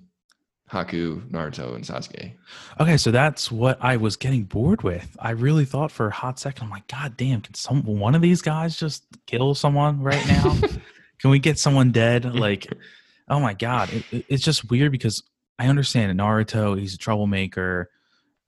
Haku, 0.71 1.21
Naruto, 1.31 1.75
and 1.77 1.85
Sasuke? 1.85 2.33
Okay, 2.81 2.97
so 2.97 3.11
that's 3.13 3.53
what 3.53 3.79
I 3.81 3.97
was 3.97 4.17
getting 4.17 4.43
bored 4.45 4.83
with. 4.83 5.17
I 5.21 5.31
really 5.31 5.65
thought 5.65 5.93
for 5.93 6.09
a 6.09 6.13
hot 6.13 6.39
second, 6.41 6.65
I'm 6.65 6.71
like, 6.71 6.89
God 6.89 7.17
damn, 7.17 7.41
can 7.41 7.55
some 7.55 7.83
one 7.85 8.15
of 8.17 8.23
these 8.23 8.43
guys 8.43 8.77
just 8.77 9.05
kill 9.27 9.55
someone 9.55 10.01
right 10.03 10.27
now? 10.27 10.57
can 11.21 11.31
we 11.31 11.39
get 11.39 11.59
someone 11.59 11.93
dead? 11.93 12.25
Like, 12.25 12.67
oh 13.29 13.39
my 13.39 13.55
god, 13.55 13.93
it, 13.93 14.05
it- 14.11 14.27
it's 14.29 14.43
just 14.43 14.69
weird 14.71 14.91
because 14.93 15.23
I 15.59 15.69
understand 15.69 16.19
Naruto, 16.19 16.79
he's 16.79 16.95
a 16.95 16.99
troublemaker, 16.99 17.91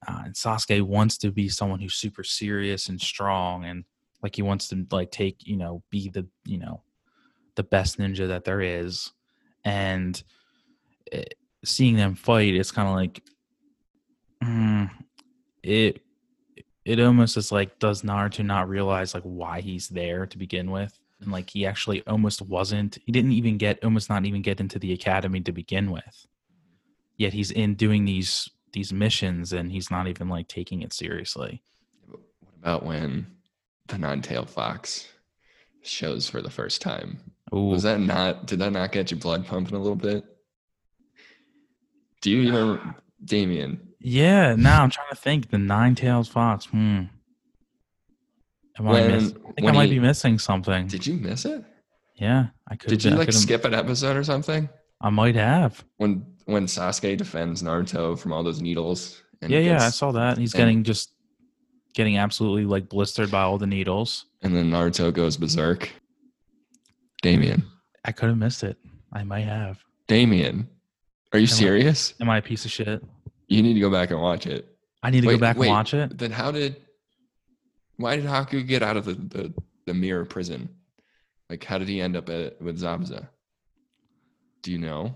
uh, 0.07 0.22
and 0.26 0.35
Sasuke 0.35 0.83
wants 0.83 1.18
to 1.18 1.31
be 1.31 1.48
someone 1.48 1.81
who's 1.81 1.94
super 1.94 2.22
serious 2.24 2.88
and 2.88 3.00
strong, 3.00 3.64
and 3.64 3.85
like 4.22 4.35
he 4.37 4.42
wants 4.42 4.68
to 4.68 4.87
like 4.90 5.11
take 5.12 5.46
you 5.46 5.57
know 5.57 5.83
be 5.90 6.09
the 6.11 6.26
you 6.44 6.59
know 6.59 6.83
the 7.54 7.62
best 7.62 7.98
ninja 7.98 8.28
that 8.28 8.44
there 8.44 8.61
is, 8.61 9.11
and 9.64 10.22
it, 11.11 11.35
seeing 11.68 11.96
them 11.96 12.14
fight, 12.14 12.54
it's 12.54 12.70
kind 12.72 12.88
of 12.88 12.94
like 12.94 13.22
mm, 14.42 14.90
it. 15.62 16.02
It 16.85 17.00
almost 17.00 17.37
is 17.37 17.52
like 17.52 17.78
does 17.78 18.02
Naruto 18.02 18.44
not 18.44 18.68
realize 18.68 19.12
like 19.12 19.22
why 19.22 19.61
he's 19.61 19.88
there 19.88 20.26
to 20.26 20.38
begin 20.38 20.70
with, 20.70 20.98
and 21.20 21.31
like 21.31 21.50
he 21.50 21.66
actually 21.66 22.02
almost 22.07 22.40
wasn't. 22.42 22.98
He 23.04 23.12
didn't 23.12 23.33
even 23.33 23.59
get 23.59 23.85
almost 23.85 24.09
not 24.09 24.24
even 24.24 24.40
get 24.40 24.61
into 24.61 24.78
the 24.78 24.92
academy 24.92 25.40
to 25.42 25.52
begin 25.52 25.90
with. 25.90 26.26
Yet 27.18 27.35
he's 27.35 27.50
in 27.50 27.74
doing 27.74 28.07
these 28.07 28.48
these 28.72 28.92
missions, 28.92 29.52
and 29.52 29.70
he's 29.70 29.90
not 29.90 30.09
even 30.09 30.28
like 30.28 30.48
taking 30.48 30.83
it 30.83 30.92
seriously. 30.92 31.62
What 32.07 32.20
about 32.61 32.87
when 32.87 33.26
the 33.88 33.98
nine-tailed 33.98 34.48
fox 34.48 35.09
shows 35.83 36.28
for 36.28 36.40
the 36.40 36.50
first 36.50 36.81
time? 36.81 37.18
Ooh, 37.54 37.64
Was 37.64 37.83
that 37.83 38.00
not? 38.00 38.46
Did 38.46 38.61
that 38.61 38.72
not 38.72 38.92
get 38.92 39.11
your 39.11 39.20
blood 39.20 39.46
pumping 39.46 39.74
a 39.74 39.81
little 39.81 39.96
bit? 39.96 40.24
Do 42.20 42.31
you 42.31 42.40
even, 42.48 42.94
Damien? 43.24 43.81
yeah. 44.00 44.54
Now 44.57 44.83
I'm 44.83 44.90
trying 44.90 45.09
to 45.11 45.16
think. 45.16 45.50
The 45.50 45.59
Nine 45.59 45.94
Tails 45.94 46.28
Fox. 46.28 46.66
Hmm. 46.66 47.04
Am 48.78 48.87
I, 48.87 48.90
When- 48.92 49.11
miss- 49.11 49.33
I 49.33 49.52
think 49.52 49.68
I 49.68 49.72
might 49.72 49.88
he- 49.88 49.94
be 49.94 50.00
missing 50.00 50.38
something. 50.38 50.87
Did 50.87 51.07
you 51.07 51.14
miss 51.14 51.44
it? 51.44 51.64
yeah, 52.16 52.46
I 52.68 52.76
could. 52.76 52.90
Did 52.90 53.04
you 53.04 53.11
like 53.12 53.33
skip 53.33 53.64
an 53.64 53.74
episode 53.74 54.16
or 54.16 54.24
something? 54.24 54.68
I 55.00 55.11
might 55.11 55.35
have. 55.37 55.85
When 55.96 56.24
when 56.46 56.66
Sasuke 56.66 57.16
defends 57.16 57.62
Naruto 57.62 58.18
from 58.18 58.33
all 58.33 58.42
those 58.42 58.61
needles? 58.61 59.22
And 59.42 59.50
Yeah, 59.52 59.61
yeah. 59.61 59.85
I 59.87 59.90
saw 59.90 60.12
that. 60.12 60.38
He's 60.38 60.54
and- 60.54 60.59
getting 60.61 60.85
just 60.85 61.12
getting 61.94 62.16
absolutely 62.18 62.64
like 62.66 62.88
blistered 62.88 63.31
by 63.31 63.42
all 63.42 63.59
the 63.59 63.66
needles. 63.66 64.26
And 64.42 64.54
then 64.57 64.70
Naruto 64.70 65.12
goes 65.12 65.37
berserk. 65.37 65.90
Damien, 67.22 67.64
I 68.04 68.12
could 68.12 68.28
have 68.28 68.38
missed 68.38 68.62
it. 68.62 68.76
I 69.12 69.24
might 69.24 69.44
have. 69.44 69.78
Damien, 70.07 70.68
are 71.33 71.38
you 71.38 71.47
Am 71.47 71.53
I- 71.53 71.57
serious? 71.57 72.14
Am 72.21 72.31
I 72.31 72.38
a 72.38 72.43
piece 72.43 72.64
of 72.64 72.71
shit? 72.71 73.03
You 73.49 73.62
need 73.62 73.75
to 73.75 73.81
go 73.81 73.91
back 73.91 74.11
and 74.11 74.21
watch 74.21 74.47
it. 74.47 74.67
I 75.03 75.11
need 75.11 75.23
to 75.23 75.29
Wait, 75.29 75.35
go 75.35 75.41
back 75.41 75.57
wait. 75.57 75.69
and 75.69 75.75
watch 75.77 75.95
it. 75.95 76.19
Then 76.19 76.31
how 76.31 76.51
did? 76.51 76.77
Why 77.97 78.17
did 78.17 78.25
Haku 78.27 78.67
get 78.67 78.83
out 78.83 78.97
of 78.97 79.05
the 79.05 79.14
the, 79.14 79.55
the 79.87 79.95
mirror 79.95 80.25
prison? 80.25 80.69
Like, 81.51 81.64
how 81.64 81.79
did 81.79 81.88
he 81.88 82.01
end 82.01 82.14
up 82.17 82.29
at, 82.29 82.61
with 82.61 82.79
Zabuza? 82.81 83.29
Do 84.62 84.71
you 84.73 84.79
know? 84.79 85.14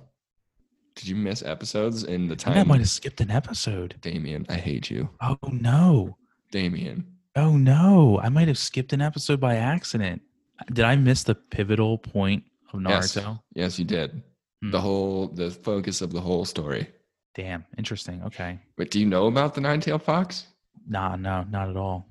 Did 0.94 1.08
you 1.08 1.16
miss 1.16 1.42
episodes 1.42 2.04
in 2.04 2.28
the 2.28 2.34
I 2.34 2.36
think 2.38 2.56
I 2.56 2.62
might 2.64 2.78
have 2.80 2.88
skipped 2.88 3.20
an 3.20 3.30
episode. 3.30 3.96
Damien, 4.00 4.46
I 4.48 4.54
hate 4.54 4.90
you, 4.90 5.08
Oh 5.20 5.38
no. 5.50 6.16
Damien. 6.50 7.06
Oh 7.36 7.56
no. 7.56 8.20
I 8.22 8.28
might 8.28 8.48
have 8.48 8.58
skipped 8.58 8.92
an 8.92 9.00
episode 9.00 9.40
by 9.40 9.56
accident. 9.56 10.20
Did 10.72 10.84
I 10.84 10.96
miss 10.96 11.22
the 11.24 11.34
pivotal 11.34 11.98
point 11.98 12.44
of 12.72 12.82
Yes. 12.82 13.14
Naruto? 13.16 13.40
Yes, 13.54 13.78
you 13.78 13.84
did. 13.86 14.22
The 14.62 14.78
Hmm. 14.78 14.82
whole 14.84 15.26
the 15.28 15.50
focus 15.50 16.00
of 16.02 16.12
the 16.12 16.20
whole 16.20 16.44
story. 16.44 16.88
Damn. 17.34 17.64
Interesting. 17.78 18.22
Okay. 18.22 18.58
But 18.76 18.90
do 18.90 19.00
you 19.00 19.06
know 19.06 19.26
about 19.26 19.54
the 19.54 19.60
nine-tailed 19.60 20.02
fox? 20.02 20.46
Nah, 20.86 21.16
no, 21.16 21.44
not 21.50 21.68
at 21.70 21.76
all. 21.76 22.06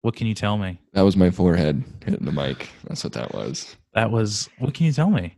What 0.00 0.16
can 0.16 0.26
you 0.26 0.34
tell 0.34 0.58
me? 0.58 0.80
That 0.94 1.02
was 1.02 1.16
my 1.16 1.30
forehead 1.30 1.84
hitting 2.04 2.24
the 2.24 2.32
mic. 2.32 2.70
That's 2.88 3.04
what 3.04 3.12
that 3.12 3.32
was. 3.34 3.76
That 3.94 4.10
was 4.10 4.48
what 4.58 4.74
can 4.74 4.86
you 4.86 4.92
tell 4.92 5.10
me? 5.10 5.36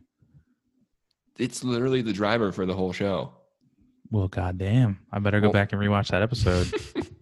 It's 1.37 1.63
literally 1.63 2.01
the 2.01 2.13
driver 2.13 2.51
for 2.51 2.65
the 2.65 2.73
whole 2.73 2.93
show. 2.93 3.31
Well, 4.09 4.27
goddamn. 4.27 4.99
I 5.11 5.19
better 5.19 5.39
go 5.41 5.47
Well- 5.47 5.53
back 5.53 5.73
and 5.73 5.81
rewatch 5.81 6.07
that 6.09 6.21
episode. 6.21 6.73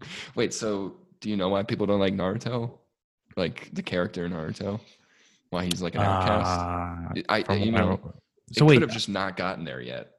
Wait, 0.36 0.54
so 0.54 0.96
do 1.20 1.30
you 1.30 1.36
know 1.36 1.50
why 1.50 1.64
people 1.64 1.86
don't 1.86 2.00
like 2.00 2.14
Naruto? 2.14 2.78
Like 3.36 3.70
the 3.74 3.82
character 3.84 4.30
Naruto? 4.30 4.80
Why 5.50 5.66
he's 5.66 5.82
like 5.82 5.96
an 5.96 6.02
outcast? 6.02 6.46
Ah, 6.50 7.12
I, 7.30 7.44
from 7.44 7.60
you 7.60 7.76
I- 7.76 7.80
know, 7.80 8.14
so 8.54 8.66
it 8.66 8.70
wait, 8.70 8.76
could 8.76 8.82
have 8.84 8.92
just 8.92 9.10
not 9.10 9.36
gotten 9.38 9.66
there 9.66 9.82
yet. 9.82 10.10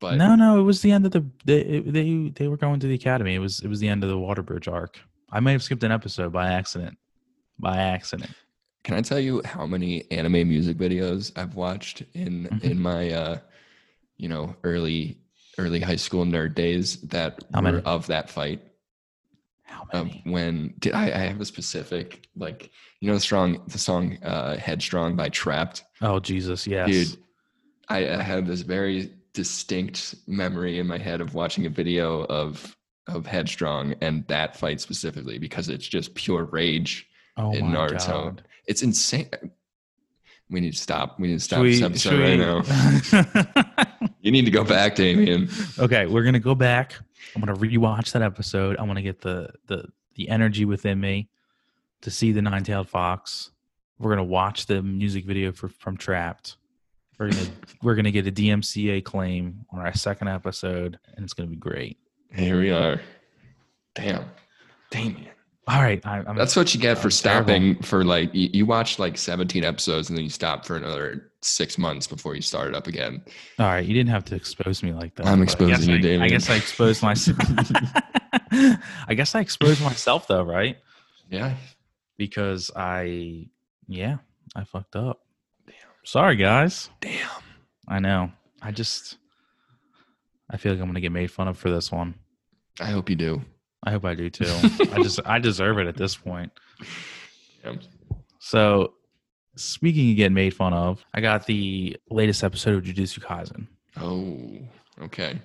But 0.00 0.16
no, 0.16 0.34
no, 0.34 0.58
it 0.58 0.62
was 0.62 0.82
the 0.82 0.90
end 0.92 1.06
of 1.06 1.12
the 1.12 1.24
they, 1.44 1.80
they 1.80 2.28
they 2.34 2.48
were 2.48 2.56
going 2.56 2.80
to 2.80 2.86
the 2.86 2.94
academy. 2.94 3.34
It 3.34 3.38
was 3.38 3.60
it 3.60 3.68
was 3.68 3.80
the 3.80 3.88
end 3.88 4.02
of 4.04 4.10
the 4.10 4.16
Waterbridge 4.16 4.70
arc. 4.70 4.98
I 5.30 5.40
might 5.40 5.52
have 5.52 5.62
skipped 5.62 5.82
an 5.84 5.92
episode 5.92 6.32
by 6.32 6.48
accident. 6.52 6.98
By 7.58 7.76
accident. 7.78 8.30
can 8.82 8.96
I 8.96 9.00
tell 9.00 9.18
you 9.20 9.40
how 9.44 9.64
many 9.66 10.04
anime 10.10 10.46
music 10.48 10.76
videos 10.76 11.32
I've 11.38 11.54
watched 11.54 12.02
in 12.14 12.44
Mhm. 12.50 12.64
in 12.64 12.80
my 12.80 13.10
uh, 13.12 13.38
you 14.18 14.28
know 14.28 14.54
early 14.64 15.18
early 15.56 15.80
high 15.80 15.96
school 15.96 16.24
nerd 16.24 16.54
days 16.54 17.00
that 17.02 17.42
How 17.54 17.60
were 17.60 17.72
many? 17.72 17.82
of 17.84 18.06
that 18.08 18.28
fight? 18.28 18.60
How 19.62 19.86
many? 19.92 20.20
when 20.26 20.74
did 20.80 20.92
I, 20.94 21.04
I 21.04 21.18
have 21.30 21.40
a 21.40 21.44
specific 21.44 22.26
like 22.36 22.70
you 23.00 23.08
know 23.08 23.14
the 23.14 23.20
strong 23.20 23.62
the 23.68 23.78
song 23.78 24.18
uh, 24.22 24.56
"Headstrong" 24.56 25.16
by 25.16 25.30
Trapt. 25.30 25.82
oh 26.02 26.18
Jesus, 26.20 26.66
yes. 26.66 26.88
Dude, 26.90 27.18
I, 27.88 28.08
I 28.14 28.22
have 28.22 28.46
this 28.46 28.62
very 28.62 29.12
distinct 29.32 30.14
memory 30.26 30.78
in 30.78 30.86
my 30.86 30.98
head 30.98 31.20
of 31.20 31.34
watching 31.34 31.66
a 31.66 31.70
video 31.70 32.24
of 32.24 32.76
of 33.06 33.26
Headstrong 33.26 33.94
and 34.00 34.26
that 34.28 34.56
fight 34.56 34.80
specifically 34.80 35.38
because 35.38 35.68
it's 35.68 35.86
just 35.86 36.14
pure 36.14 36.44
rage. 36.44 37.06
oh 37.36 37.52
in 37.52 37.66
Naruto. 37.66 38.06
God. 38.06 38.42
It's 38.66 38.82
insane. 38.82 39.28
We 40.50 40.60
need 40.60 40.72
to 40.72 40.78
stop. 40.78 41.18
We 41.20 41.28
need 41.28 41.34
to 41.34 41.40
stop 41.40 41.58
Should 41.64 41.66
this 41.72 41.80
we- 41.80 41.86
episode 41.86 42.10
should 42.10 42.20
right 42.20 42.38
we- 42.38 43.44
now. 43.44 44.08
You 44.20 44.30
need 44.32 44.46
to 44.46 44.50
go 44.50 44.64
back, 44.64 44.94
Damien. 44.94 45.50
okay, 45.78 46.06
we're 46.06 46.22
gonna 46.22 46.38
go 46.40 46.54
back. 46.54 46.94
I'm 47.36 47.42
gonna 47.42 47.58
rewatch 47.58 48.12
that 48.12 48.22
episode. 48.22 48.76
I'm 48.78 48.86
gonna 48.86 49.02
get 49.02 49.20
the 49.20 49.50
the 49.66 49.84
the 50.14 50.30
energy 50.30 50.64
within 50.64 50.98
me 50.98 51.28
to 52.00 52.10
see 52.10 52.32
the 52.32 52.40
nine 52.40 52.64
tailed 52.64 52.88
fox. 52.88 53.50
We're 53.98 54.10
gonna 54.12 54.24
watch 54.24 54.64
the 54.64 54.82
music 54.82 55.26
video 55.26 55.52
for 55.52 55.68
from 55.68 55.98
Trapt. 55.98 56.56
We're 57.18 57.30
gonna 57.30 57.46
we're 57.82 57.94
gonna 57.94 58.10
get 58.10 58.26
a 58.26 58.32
DMCA 58.32 59.04
claim 59.04 59.64
on 59.70 59.80
our 59.80 59.94
second 59.94 60.28
episode, 60.28 60.98
and 61.14 61.24
it's 61.24 61.32
gonna 61.34 61.48
be 61.48 61.56
great. 61.56 61.98
Here 62.34 62.58
we 62.60 62.70
are. 62.70 63.00
Damn. 63.94 64.24
Damien. 64.90 65.28
All 65.66 65.80
right, 65.80 66.04
I, 66.04 66.18
I'm 66.18 66.36
That's 66.36 66.56
what 66.56 66.74
you 66.74 66.80
get 66.80 66.98
for 66.98 67.06
I'm 67.06 67.10
terrible. 67.10 67.44
stopping 67.48 67.82
for 67.82 68.04
like 68.04 68.34
you, 68.34 68.50
you 68.52 68.66
watch 68.66 68.98
like 68.98 69.16
17 69.16 69.64
episodes 69.64 70.10
and 70.10 70.18
then 70.18 70.24
you 70.24 70.30
stop 70.30 70.66
for 70.66 70.76
another 70.76 71.30
six 71.40 71.78
months 71.78 72.06
before 72.06 72.34
you 72.34 72.42
start 72.42 72.68
it 72.68 72.74
up 72.74 72.86
again. 72.86 73.22
all 73.58 73.66
right. 73.66 73.84
You 73.86 73.94
didn't 73.94 74.10
have 74.10 74.24
to 74.26 74.34
expose 74.34 74.82
me 74.82 74.92
like 74.92 75.14
that. 75.14 75.26
I'm 75.26 75.38
but 75.42 75.54
I 75.62 75.66
guess 75.66 75.78
exposing 75.80 76.02
you, 76.02 76.20
I- 76.20 76.24
I 76.24 76.28
guess 76.28 76.50
I 76.50 76.56
exposed 76.56 77.02
myself. 77.02 77.38
I 79.08 79.14
guess 79.14 79.34
I 79.34 79.40
exposed 79.40 79.82
myself 79.82 80.26
though, 80.28 80.42
right? 80.42 80.76
Yeah. 81.30 81.54
Because 82.18 82.70
I, 82.76 83.46
yeah, 83.88 84.18
I 84.54 84.64
fucked 84.64 84.96
up. 84.96 85.20
Sorry, 86.04 86.36
guys. 86.36 86.90
Damn. 87.00 87.28
I 87.88 87.98
know. 87.98 88.30
I 88.62 88.70
just, 88.70 89.16
I 90.50 90.58
feel 90.58 90.72
like 90.72 90.80
I'm 90.80 90.86
gonna 90.86 91.00
get 91.00 91.12
made 91.12 91.30
fun 91.30 91.48
of 91.48 91.58
for 91.58 91.70
this 91.70 91.90
one. 91.90 92.14
I 92.80 92.86
hope 92.86 93.08
you 93.08 93.16
do. 93.16 93.42
I 93.82 93.90
hope 93.90 94.04
I 94.04 94.14
do 94.14 94.30
too. 94.30 94.46
I 94.92 95.02
just, 95.02 95.20
I 95.24 95.38
deserve 95.38 95.78
it 95.78 95.86
at 95.86 95.96
this 95.96 96.16
point. 96.16 96.52
Yeah. 97.64 97.74
So, 98.38 98.94
speaking 99.56 100.10
of 100.10 100.16
getting 100.16 100.34
made 100.34 100.54
fun 100.54 100.72
of, 100.72 101.04
I 101.14 101.20
got 101.20 101.46
the 101.46 101.96
latest 102.10 102.44
episode 102.44 102.74
of 102.76 102.84
Jujutsu 102.84 103.20
Kaisen. 103.20 103.66
Oh, 103.98 104.58
okay. 105.04 105.40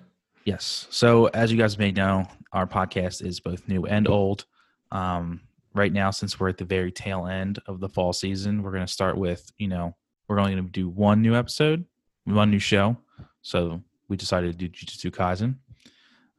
Yes. 0.45 0.87
So, 0.89 1.27
as 1.27 1.51
you 1.51 1.57
guys 1.57 1.77
may 1.77 1.91
know, 1.91 2.27
our 2.51 2.67
podcast 2.67 3.25
is 3.25 3.39
both 3.39 3.67
new 3.67 3.85
and 3.85 4.07
old. 4.07 4.45
Um, 4.91 5.41
right 5.73 5.93
now, 5.93 6.11
since 6.11 6.39
we're 6.39 6.49
at 6.49 6.57
the 6.57 6.65
very 6.65 6.91
tail 6.91 7.27
end 7.27 7.59
of 7.67 7.79
the 7.79 7.89
fall 7.89 8.11
season, 8.11 8.63
we're 8.63 8.71
going 8.71 8.85
to 8.85 8.91
start 8.91 9.17
with, 9.17 9.49
you 9.57 9.67
know, 9.67 9.95
we're 10.29 10.39
only 10.39 10.53
going 10.53 10.63
to 10.65 10.71
do 10.71 10.87
one 10.87 11.21
new 11.21 11.35
episode, 11.35 11.83
one 12.23 12.51
new 12.51 12.59
show. 12.59 12.95
So, 13.41 13.81
we 14.07 14.15
decided 14.15 14.57
to 14.57 14.67
do 14.67 14.69
Jujutsu 14.69 15.11
Kaisen. 15.11 15.55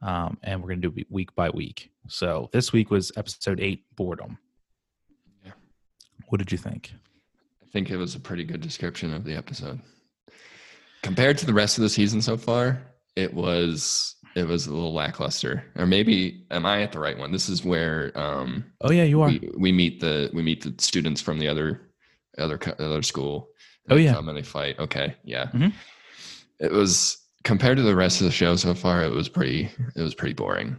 Um, 0.01 0.37
and 0.41 0.61
we're 0.61 0.69
going 0.69 0.81
to 0.81 0.89
do 0.89 0.99
it 0.99 1.07
week 1.11 1.35
by 1.35 1.49
week. 1.51 1.91
So, 2.07 2.49
this 2.51 2.73
week 2.73 2.89
was 2.89 3.11
episode 3.17 3.59
eight, 3.59 3.83
Boredom. 3.95 4.37
Yeah. 5.45 5.51
What 6.29 6.39
did 6.39 6.51
you 6.51 6.57
think? 6.57 6.93
I 7.61 7.67
think 7.71 7.89
it 7.89 7.97
was 7.97 8.15
a 8.15 8.19
pretty 8.19 8.43
good 8.43 8.61
description 8.61 9.13
of 9.13 9.23
the 9.23 9.35
episode. 9.35 9.79
Compared 11.03 11.37
to 11.39 11.45
the 11.45 11.53
rest 11.53 11.77
of 11.77 11.83
the 11.83 11.89
season 11.89 12.21
so 12.21 12.37
far, 12.37 12.81
it 13.15 13.33
was 13.33 14.15
it 14.35 14.47
was 14.47 14.67
a 14.67 14.73
little 14.73 14.93
lackluster. 14.93 15.63
Or 15.75 15.85
maybe 15.85 16.45
am 16.51 16.65
I 16.65 16.83
at 16.83 16.91
the 16.91 16.99
right 16.99 17.17
one? 17.17 17.31
This 17.31 17.49
is 17.49 17.65
where 17.65 18.11
um 18.17 18.65
Oh, 18.81 18.91
yeah, 18.91 19.03
you 19.03 19.21
are. 19.21 19.29
we, 19.29 19.49
we 19.57 19.71
meet 19.71 19.99
the 19.99 20.29
we 20.33 20.41
meet 20.43 20.63
the 20.63 20.73
students 20.81 21.21
from 21.21 21.39
the 21.39 21.47
other 21.47 21.81
other 22.37 22.59
other 22.79 23.01
school. 23.01 23.49
Oh, 23.89 23.95
yeah. 23.95 24.17
and 24.17 24.37
they 24.37 24.41
fight. 24.43 24.79
Okay, 24.79 25.15
yeah. 25.23 25.47
Mhm. 25.53 25.73
It 26.59 26.71
was 26.71 27.17
compared 27.43 27.77
to 27.77 27.83
the 27.83 27.95
rest 27.95 28.21
of 28.21 28.25
the 28.25 28.31
show 28.31 28.55
so 28.55 28.73
far. 28.73 29.03
It 29.03 29.11
was 29.11 29.27
pretty. 29.27 29.69
It 29.95 30.01
was 30.01 30.13
pretty 30.15 30.33
boring. 30.33 30.77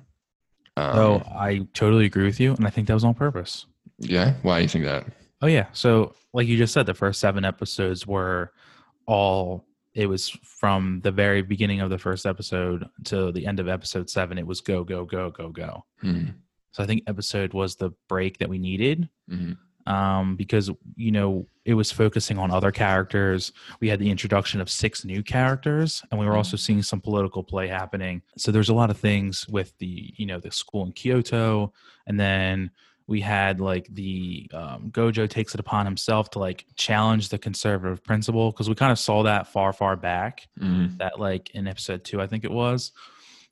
Um, 0.77 0.99
Oh, 0.99 1.23
I 1.35 1.67
totally 1.75 2.07
agree 2.07 2.25
with 2.25 2.38
you. 2.41 2.55
And 2.55 2.67
I 2.67 2.71
think 2.71 2.87
that 2.88 2.95
was 2.95 3.05
on 3.05 3.15
purpose. 3.15 3.67
yeah. 3.99 4.35
Why 4.43 4.59
do 4.59 4.62
you 4.62 4.69
think 4.69 4.85
that? 4.85 5.07
Oh 5.43 5.47
yeah. 5.49 5.67
So 5.73 6.15
like 6.33 6.47
you 6.47 6.57
just 6.57 6.73
said, 6.73 6.87
the 6.87 6.95
first 6.95 7.21
seven 7.21 7.45
episodes 7.45 8.07
were 8.07 8.53
all 9.07 9.65
it 9.95 10.07
was 10.09 10.31
from 10.43 11.01
the 11.03 11.11
very 11.11 11.43
beginning 11.43 11.81
of 11.81 11.91
the 11.91 11.99
first 11.99 12.25
episode 12.25 12.88
to 13.05 13.31
the 13.33 13.47
end 13.47 13.61
of 13.61 13.69
episode 13.69 14.09
seven. 14.09 14.38
It 14.38 14.47
was 14.47 14.61
go 14.62 14.85
go 14.85 15.05
go 15.05 15.31
go 15.31 15.51
go. 15.51 15.85
Mhm. 16.03 16.35
So 16.71 16.83
I 16.83 16.87
think 16.87 17.03
episode 17.07 17.53
was 17.53 17.77
the 17.77 17.91
break 18.09 18.38
that 18.38 18.49
we 18.49 18.59
needed 18.59 19.09
Mhm. 19.31 19.59
Um, 19.87 20.37
because 20.37 20.71
you 20.97 21.11
know 21.12 21.47
it 21.64 21.75
was 21.75 21.92
focusing 21.92 22.38
on 22.38 22.51
other 22.51 22.71
characters. 22.73 23.53
We 23.81 23.88
had 23.88 23.99
the 24.01 24.11
introduction 24.11 24.61
of 24.61 24.68
six 24.71 25.05
new 25.05 25.23
characters, 25.23 26.03
and 26.11 26.18
we 26.21 26.27
were 26.27 26.37
also 26.37 26.57
seeing 26.57 26.83
some 26.83 27.01
political 27.01 27.42
play 27.42 27.68
happening. 27.68 28.23
So 28.37 28.51
there's 28.53 28.68
a 28.68 28.75
lot 28.75 28.90
of 28.90 28.97
things 28.99 29.47
with 29.49 29.77
the 29.79 30.12
you 30.16 30.27
know 30.27 30.40
the 30.40 30.51
school 30.51 30.85
in 30.85 30.92
Kyoto, 30.92 31.73
and 32.07 32.18
then 32.18 32.71
we 33.09 33.21
had 33.21 33.61
like 33.61 33.88
the 33.92 34.49
um, 34.55 34.90
Gojo 34.90 35.29
takes 35.29 35.55
it 35.55 35.61
upon 35.61 35.85
himself 35.85 36.31
to 36.31 36.38
like 36.38 36.64
challenge 36.77 37.29
the 37.29 37.38
conservative 37.38 38.03
principle 38.03 38.53
because 38.53 38.68
we 38.68 38.75
kind 38.77 38.92
of 38.92 38.99
saw 38.99 39.25
that 39.25 39.49
far 39.49 39.73
far 39.73 39.97
back 39.97 40.49
Mhm. 40.61 40.97
that 40.99 41.18
like 41.21 41.51
in 41.51 41.66
episode 41.66 42.05
two, 42.05 42.21
I 42.21 42.27
think 42.29 42.45
it 42.45 42.51
was. 42.51 42.92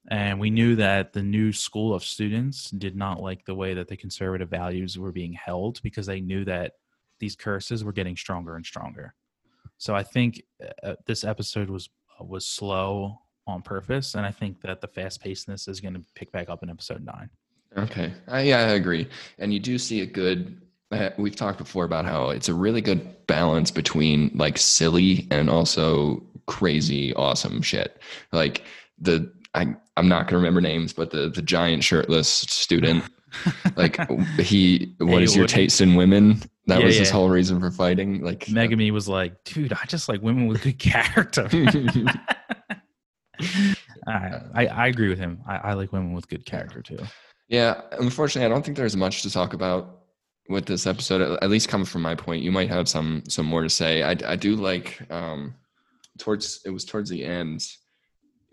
And 0.09 0.41
we 0.41 0.51
knew 0.51 0.77
that 0.77 1.13
the 1.13 1.23
new 1.23 1.53
school 1.53 1.95
of 1.95 2.03
students 2.03 2.71
did 2.71 2.97
not 2.97 3.21
like 3.21 3.45
the 3.45 3.55
way 3.55 3.75
that 3.75 3.89
the 3.89 3.97
conservative 3.97 4.49
values 4.49 4.99
were 4.99 5.13
being 5.13 5.33
held 5.33 5.81
because 5.83 6.07
they 6.07 6.21
knew 6.21 6.45
that 6.47 6.73
these 7.19 7.37
curses 7.37 7.85
were 7.85 7.93
getting 7.93 8.17
stronger 8.17 8.57
and 8.57 8.65
stronger. 8.65 9.15
So 9.77 9.95
I 9.95 10.03
think 10.03 10.43
uh, 10.83 10.95
this 11.07 11.25
episode 11.25 11.71
was 11.71 11.89
was 12.21 12.47
slow 12.47 13.19
on 13.47 13.63
purpose, 13.63 14.15
and 14.15 14.27
I 14.27 14.31
think 14.31 14.61
that 14.61 14.81
the 14.81 14.89
fast 14.89 15.23
pacedness 15.23 15.69
is 15.69 15.81
going 15.81 15.95
to 15.95 16.03
pick 16.15 16.31
back 16.33 16.51
up 16.51 16.63
in 16.63 16.71
episode 16.71 17.05
nine. 17.05 17.31
Okay. 17.77 18.13
I, 18.29 18.43
yeah, 18.43 18.59
I 18.59 18.73
agree. 18.73 19.09
And 19.39 19.55
you 19.55 19.61
do 19.61 19.79
see 19.79 20.01
a 20.01 20.07
good. 20.07 20.61
Uh, 20.91 21.11
we've 21.19 21.37
talked 21.37 21.59
before 21.59 21.85
about 21.85 22.05
how 22.05 22.31
it's 22.31 22.49
a 22.49 22.55
really 22.55 22.81
good 22.81 23.27
balance 23.27 23.71
between 23.71 24.33
like 24.35 24.59
silly 24.59 25.29
and 25.31 25.49
also 25.49 26.23
crazy 26.47 27.15
awesome 27.15 27.63
shit. 27.63 28.03
Like 28.33 28.65
the 28.99 29.33
I 29.55 29.77
I'm 30.01 30.09
not 30.09 30.27
gonna 30.27 30.39
remember 30.39 30.61
names, 30.63 30.93
but 30.95 31.11
the 31.11 31.29
the 31.29 31.43
giant 31.43 31.85
shirtless 31.85 32.29
student. 32.29 33.05
Like 33.77 33.97
he, 34.41 34.95
what 34.99 35.23
is 35.23 35.37
your 35.37 35.47
taste 35.47 35.81
in 35.83 35.95
women? 35.95 36.41
That 36.67 36.81
Yeah, 36.81 36.87
was 36.87 36.97
his 36.97 37.11
whole 37.11 37.29
reason 37.29 37.61
for 37.61 37.71
fighting. 37.71 38.23
Like 38.23 38.47
Megami 38.47 38.91
was 38.93 39.07
like, 39.09 39.45
"Dude, 39.45 39.73
I 39.75 39.85
just 39.87 40.09
like 40.09 40.23
women 40.23 40.47
with 40.47 40.63
good 40.63 40.79
character." 40.81 41.49
I, 44.07 44.41
I 44.55 44.67
I 44.67 44.87
agree 44.89 45.09
with 45.09 45.19
him. 45.19 45.41
I, 45.47 45.57
I 45.59 45.73
like 45.75 45.93
women 45.93 46.13
with 46.15 46.29
good 46.29 46.45
character 46.47 46.83
too. 46.83 46.99
Yeah, 47.49 47.81
unfortunately, 47.99 48.47
I 48.47 48.49
don't 48.49 48.65
think 48.65 48.77
there's 48.77 48.97
much 48.97 49.23
to 49.23 49.31
talk 49.31 49.53
about 49.55 49.99
with 50.49 50.67
this 50.67 50.87
episode. 50.87 51.21
At- 51.21 51.43
At 51.43 51.51
least 51.51 51.69
coming 51.69 51.85
from 51.87 52.03
my 52.03 52.15
point, 52.15 52.43
you 52.43 52.53
might 52.53 52.69
have 52.71 52.89
some 52.89 53.23
some 53.29 53.47
more 53.47 53.63
to 53.63 53.71
say. 53.71 54.03
I 54.03 54.17
I 54.27 54.37
do 54.37 54.57
like 54.57 55.01
um 55.11 55.55
towards 56.19 56.61
it 56.65 56.71
was 56.71 56.85
towards 56.85 57.11
the 57.11 57.25
end. 57.25 57.67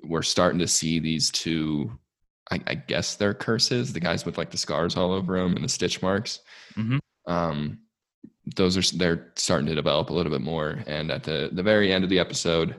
We're 0.04 0.22
starting 0.22 0.60
to 0.60 0.68
see 0.68 1.00
these 1.00 1.32
two. 1.32 1.92
I, 2.50 2.62
I 2.68 2.76
guess 2.76 3.16
they're 3.16 3.34
curses. 3.34 3.92
The 3.94 4.00
guys 4.00 4.26
with 4.26 4.38
like 4.38 4.52
the 4.52 4.58
scars 4.58 4.96
all 4.96 5.12
over 5.12 5.38
them 5.38 5.56
and 5.56 5.64
the 5.66 5.70
stitch 5.70 6.02
marks. 6.02 6.40
Mhm. 6.76 7.00
Um, 7.26 7.80
those 8.56 8.78
are 8.78 8.98
they're 8.98 9.34
starting 9.36 9.68
to 9.68 9.76
develop 9.76 10.10
a 10.10 10.14
little 10.14 10.32
bit 10.32 10.42
more. 10.42 10.80
And 10.88 11.12
at 11.12 11.24
the 11.24 11.50
the 11.52 11.64
very 11.64 11.92
end 11.92 12.04
of 12.04 12.10
the 12.10 12.20
episode, 12.20 12.76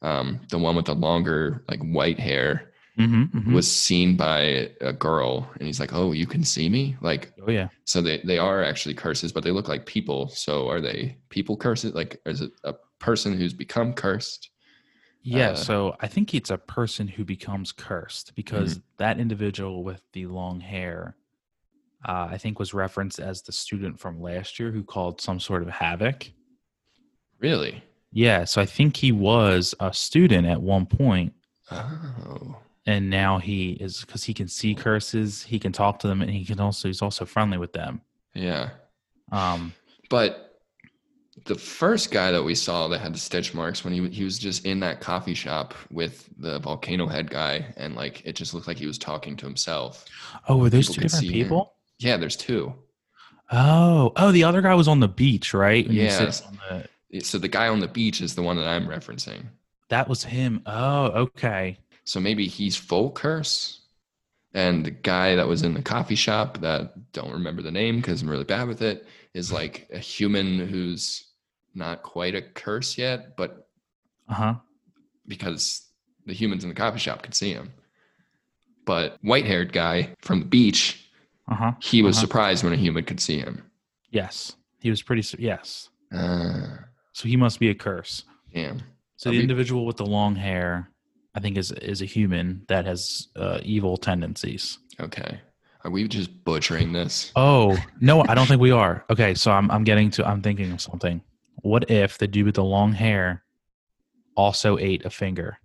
um, 0.00 0.40
the 0.50 0.58
one 0.58 0.74
with 0.76 0.86
the 0.86 0.94
longer 0.94 1.64
like 1.68 1.80
white 1.80 2.18
hair 2.18 2.68
Mm-hmm, 2.98 3.54
was 3.54 3.74
seen 3.74 4.18
by 4.18 4.68
a 4.82 4.92
girl 4.92 5.50
and 5.54 5.66
he's 5.66 5.80
like 5.80 5.94
oh 5.94 6.12
you 6.12 6.26
can 6.26 6.44
see 6.44 6.68
me 6.68 6.94
like 7.00 7.32
oh 7.46 7.50
yeah. 7.50 7.68
so 7.86 8.02
they, 8.02 8.18
they 8.18 8.36
are 8.36 8.62
actually 8.62 8.94
curses 8.94 9.32
but 9.32 9.42
they 9.42 9.50
look 9.50 9.66
like 9.66 9.86
people 9.86 10.28
so 10.28 10.68
are 10.68 10.78
they 10.78 11.16
people 11.30 11.56
curses 11.56 11.94
like 11.94 12.20
is 12.26 12.42
it 12.42 12.50
a 12.64 12.74
person 12.98 13.34
who's 13.34 13.54
become 13.54 13.94
cursed 13.94 14.50
Yeah, 15.24 15.50
Uh, 15.50 15.54
so 15.54 15.96
I 16.00 16.08
think 16.08 16.34
it's 16.34 16.50
a 16.50 16.58
person 16.58 17.06
who 17.08 17.24
becomes 17.24 17.72
cursed 17.72 18.34
because 18.34 18.74
Mm-hmm. 18.74 18.80
that 18.98 19.20
individual 19.20 19.84
with 19.84 20.02
the 20.12 20.26
long 20.26 20.60
hair, 20.60 21.16
uh, 22.06 22.28
I 22.30 22.38
think, 22.38 22.58
was 22.58 22.74
referenced 22.74 23.20
as 23.20 23.42
the 23.42 23.52
student 23.52 24.00
from 24.00 24.20
last 24.20 24.58
year 24.58 24.72
who 24.72 24.82
called 24.84 25.20
some 25.20 25.40
sort 25.40 25.62
of 25.62 25.68
havoc. 25.70 26.32
really 27.40 27.82
Yeah, 28.12 28.44
so 28.44 28.60
I 28.60 28.66
think 28.66 28.96
he 28.96 29.10
was 29.12 29.74
a 29.80 29.92
student 29.92 30.46
at 30.46 30.60
one 30.62 30.86
point, 30.86 31.32
oh 31.70 32.62
and 32.86 33.10
now 33.10 33.38
he 33.38 33.72
is 33.72 34.00
because 34.00 34.24
he 34.24 34.34
can 34.34 34.48
see 34.48 34.74
curses, 34.74 35.42
he 35.44 35.58
can 35.58 35.72
talk 35.72 35.98
to 36.00 36.08
them, 36.08 36.20
and 36.22 36.30
he 36.30 36.44
can 36.44 36.60
also 36.60 36.88
he's 36.88 37.02
also 37.02 37.24
friendly 37.24 37.58
with 37.58 37.72
them. 37.72 38.02
yeah 38.34 38.70
Um, 39.30 39.74
but 40.08 40.51
the 41.46 41.54
first 41.54 42.10
guy 42.10 42.30
that 42.30 42.42
we 42.42 42.54
saw 42.54 42.88
that 42.88 43.00
had 43.00 43.14
the 43.14 43.18
stitch 43.18 43.54
marks 43.54 43.84
when 43.84 43.92
he 43.92 44.06
he 44.10 44.22
was 44.24 44.38
just 44.38 44.64
in 44.66 44.80
that 44.80 45.00
coffee 45.00 45.34
shop 45.34 45.74
with 45.90 46.28
the 46.38 46.58
volcano 46.58 47.06
head 47.06 47.30
guy 47.30 47.72
and 47.78 47.96
like 47.96 48.22
it 48.26 48.34
just 48.36 48.52
looked 48.54 48.66
like 48.68 48.76
he 48.78 48.86
was 48.86 48.98
talking 48.98 49.34
to 49.36 49.46
himself 49.46 50.04
oh, 50.48 50.56
were 50.58 50.68
those 50.70 50.88
People 50.88 50.94
two 50.94 51.00
different 51.02 51.24
see 51.24 51.28
him. 51.28 51.44
people? 51.44 51.74
yeah 51.98 52.16
there's 52.16 52.36
two 52.36 52.74
Oh, 53.54 54.12
oh, 54.16 54.32
the 54.32 54.44
other 54.44 54.62
guy 54.62 54.74
was 54.74 54.88
on 54.88 55.00
the 55.00 55.08
beach, 55.08 55.52
right? 55.52 55.86
When 55.86 55.94
Yes. 55.94 56.40
the- 57.10 57.20
so 57.20 57.36
the 57.36 57.48
guy 57.48 57.68
on 57.68 57.80
the 57.80 57.88
beach 57.88 58.22
is 58.22 58.34
the 58.34 58.42
one 58.42 58.56
that 58.56 58.66
i'm 58.66 58.86
referencing 58.86 59.44
that 59.90 60.08
was 60.08 60.24
him. 60.24 60.62
Oh, 60.64 61.04
okay. 61.08 61.76
So 62.04 62.18
maybe 62.18 62.46
he's 62.46 62.76
full 62.76 63.10
curse. 63.10 63.81
And 64.54 64.84
the 64.84 64.90
guy 64.90 65.34
that 65.34 65.48
was 65.48 65.62
in 65.62 65.72
the 65.74 65.82
coffee 65.82 66.14
shop 66.14 66.58
that 66.58 67.12
don't 67.12 67.32
remember 67.32 67.62
the 67.62 67.70
name 67.70 67.96
because 67.96 68.20
I'm 68.22 68.28
really 68.28 68.44
bad 68.44 68.68
with 68.68 68.82
it 68.82 69.06
is 69.32 69.50
like 69.50 69.88
a 69.92 69.98
human 69.98 70.58
who's 70.68 71.24
not 71.74 72.02
quite 72.02 72.34
a 72.34 72.42
curse 72.42 72.98
yet, 72.98 73.34
but 73.36 73.66
Uh 74.28 74.34
huh. 74.34 74.54
because 75.26 75.88
the 76.26 76.34
humans 76.34 76.64
in 76.64 76.68
the 76.68 76.74
coffee 76.74 76.98
shop 76.98 77.22
could 77.22 77.34
see 77.34 77.52
him. 77.52 77.72
But 78.84 79.16
white 79.22 79.46
haired 79.46 79.72
guy 79.72 80.14
from 80.20 80.40
the 80.40 80.44
beach, 80.46 81.08
Uh 81.48 81.54
huh. 81.54 81.72
he 81.80 82.02
was 82.02 82.16
Uh-huh. 82.16 82.26
surprised 82.26 82.62
when 82.64 82.72
a 82.74 82.76
human 82.76 83.04
could 83.04 83.20
see 83.20 83.38
him. 83.38 83.62
Yes, 84.10 84.56
he 84.80 84.90
was 84.90 85.00
pretty. 85.02 85.22
su- 85.22 85.38
Yes, 85.40 85.88
Uh, 86.12 86.76
so 87.12 87.26
he 87.26 87.36
must 87.36 87.58
be 87.58 87.70
a 87.70 87.74
curse. 87.74 88.24
damn. 88.52 88.82
So 89.16 89.30
Are 89.30 89.32
the 89.32 89.38
we- 89.38 89.42
individual 89.44 89.86
with 89.86 89.96
the 89.96 90.04
long 90.06 90.34
hair, 90.36 90.90
I 91.34 91.40
think, 91.40 91.56
is 91.56 91.72
is 91.72 92.02
a 92.02 92.06
human 92.06 92.64
that 92.68 92.84
has 92.86 93.28
uh, 93.36 93.58
evil 93.62 93.96
tendencies. 93.96 94.78
Okay. 95.00 95.40
Are 95.84 95.90
we 95.90 96.06
just 96.06 96.44
butchering 96.44 96.92
this? 96.92 97.32
Oh 97.34 97.76
no, 98.00 98.24
I 98.28 98.34
don't 98.34 98.46
think 98.46 98.60
we 98.60 98.70
are. 98.70 99.04
Okay, 99.10 99.34
so 99.34 99.50
I'm 99.50 99.70
I'm 99.70 99.82
getting 99.84 100.10
to. 100.12 100.26
I'm 100.28 100.42
thinking 100.42 100.70
of 100.72 100.80
something. 100.80 101.22
What 101.62 101.90
if 101.90 102.18
the 102.18 102.26
dude 102.28 102.46
with 102.46 102.54
the 102.56 102.64
long 102.64 102.92
hair 102.92 103.42
also 104.36 104.78
ate 104.78 105.04
a 105.04 105.10
finger, 105.10 105.58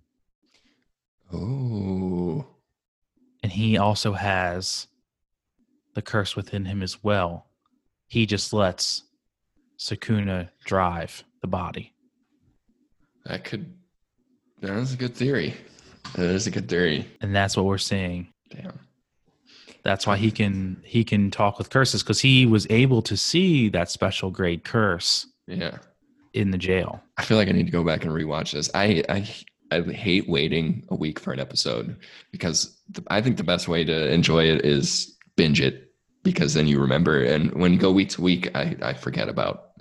Oh. 1.34 2.46
and 3.44 3.52
he 3.52 3.78
also 3.78 4.14
has 4.14 4.88
the 5.94 6.02
curse 6.02 6.36
within 6.36 6.66
him 6.66 6.82
as 6.82 7.04
well? 7.04 7.48
He 8.08 8.26
just 8.26 8.54
lets 8.54 9.04
Sukuna 9.78 10.50
drive 10.66 11.24
the 11.42 11.48
body. 11.48 11.94
That 13.26 13.44
could. 13.44 13.74
That's 14.62 14.94
a 14.94 14.98
good 14.98 15.16
theory. 15.16 15.56
That 16.16 16.26
is 16.30 16.48
a 16.48 16.52
good 16.52 16.68
theory. 16.70 17.08
and 17.22 17.36
that's 17.36 17.56
what 17.58 17.66
we're 17.66 17.78
seeing. 17.78 18.28
Damn. 18.50 18.80
That's 19.84 20.06
why 20.08 20.18
he 20.18 20.32
can 20.32 20.82
he 20.84 21.04
can 21.04 21.32
talk 21.32 21.58
with 21.58 21.70
curses 21.70 22.04
because 22.04 22.20
he 22.20 22.46
was 22.46 22.68
able 22.70 23.02
to 23.04 23.16
see 23.16 23.70
that 23.70 23.90
special 23.90 24.32
grade 24.32 24.64
curse 24.64 25.28
Yeah. 25.48 25.78
in 26.34 26.52
the 26.52 26.58
jail. 26.58 27.02
I 27.18 27.24
feel 27.24 27.38
like 27.38 27.48
I 27.48 27.52
need 27.52 27.66
to 27.68 27.72
go 27.72 27.84
back 27.84 28.04
and 28.04 28.12
rewatch 28.14 28.52
this. 28.54 28.70
I 28.74 29.04
I 29.10 29.30
I 29.72 29.82
hate 29.82 30.28
waiting 30.30 30.86
a 30.90 30.96
week 30.96 31.20
for 31.20 31.34
an 31.34 31.40
episode 31.40 31.98
because 32.32 32.78
the, 32.90 33.04
I 33.08 33.22
think 33.22 33.38
the 33.38 33.44
best 33.44 33.68
way 33.68 33.84
to 33.84 34.12
enjoy 34.12 34.46
it 34.46 34.66
is 34.66 35.16
binge 35.36 35.62
it 35.62 35.92
because 36.24 36.54
then 36.54 36.68
you 36.68 36.80
remember. 36.80 37.22
And 37.24 37.54
when 37.54 37.74
you 37.74 37.80
go 37.80 37.92
week 37.92 38.10
to 38.12 38.22
week, 38.22 38.56
I 38.56 38.76
I 38.82 38.94
forget 38.94 39.30
about 39.30 39.72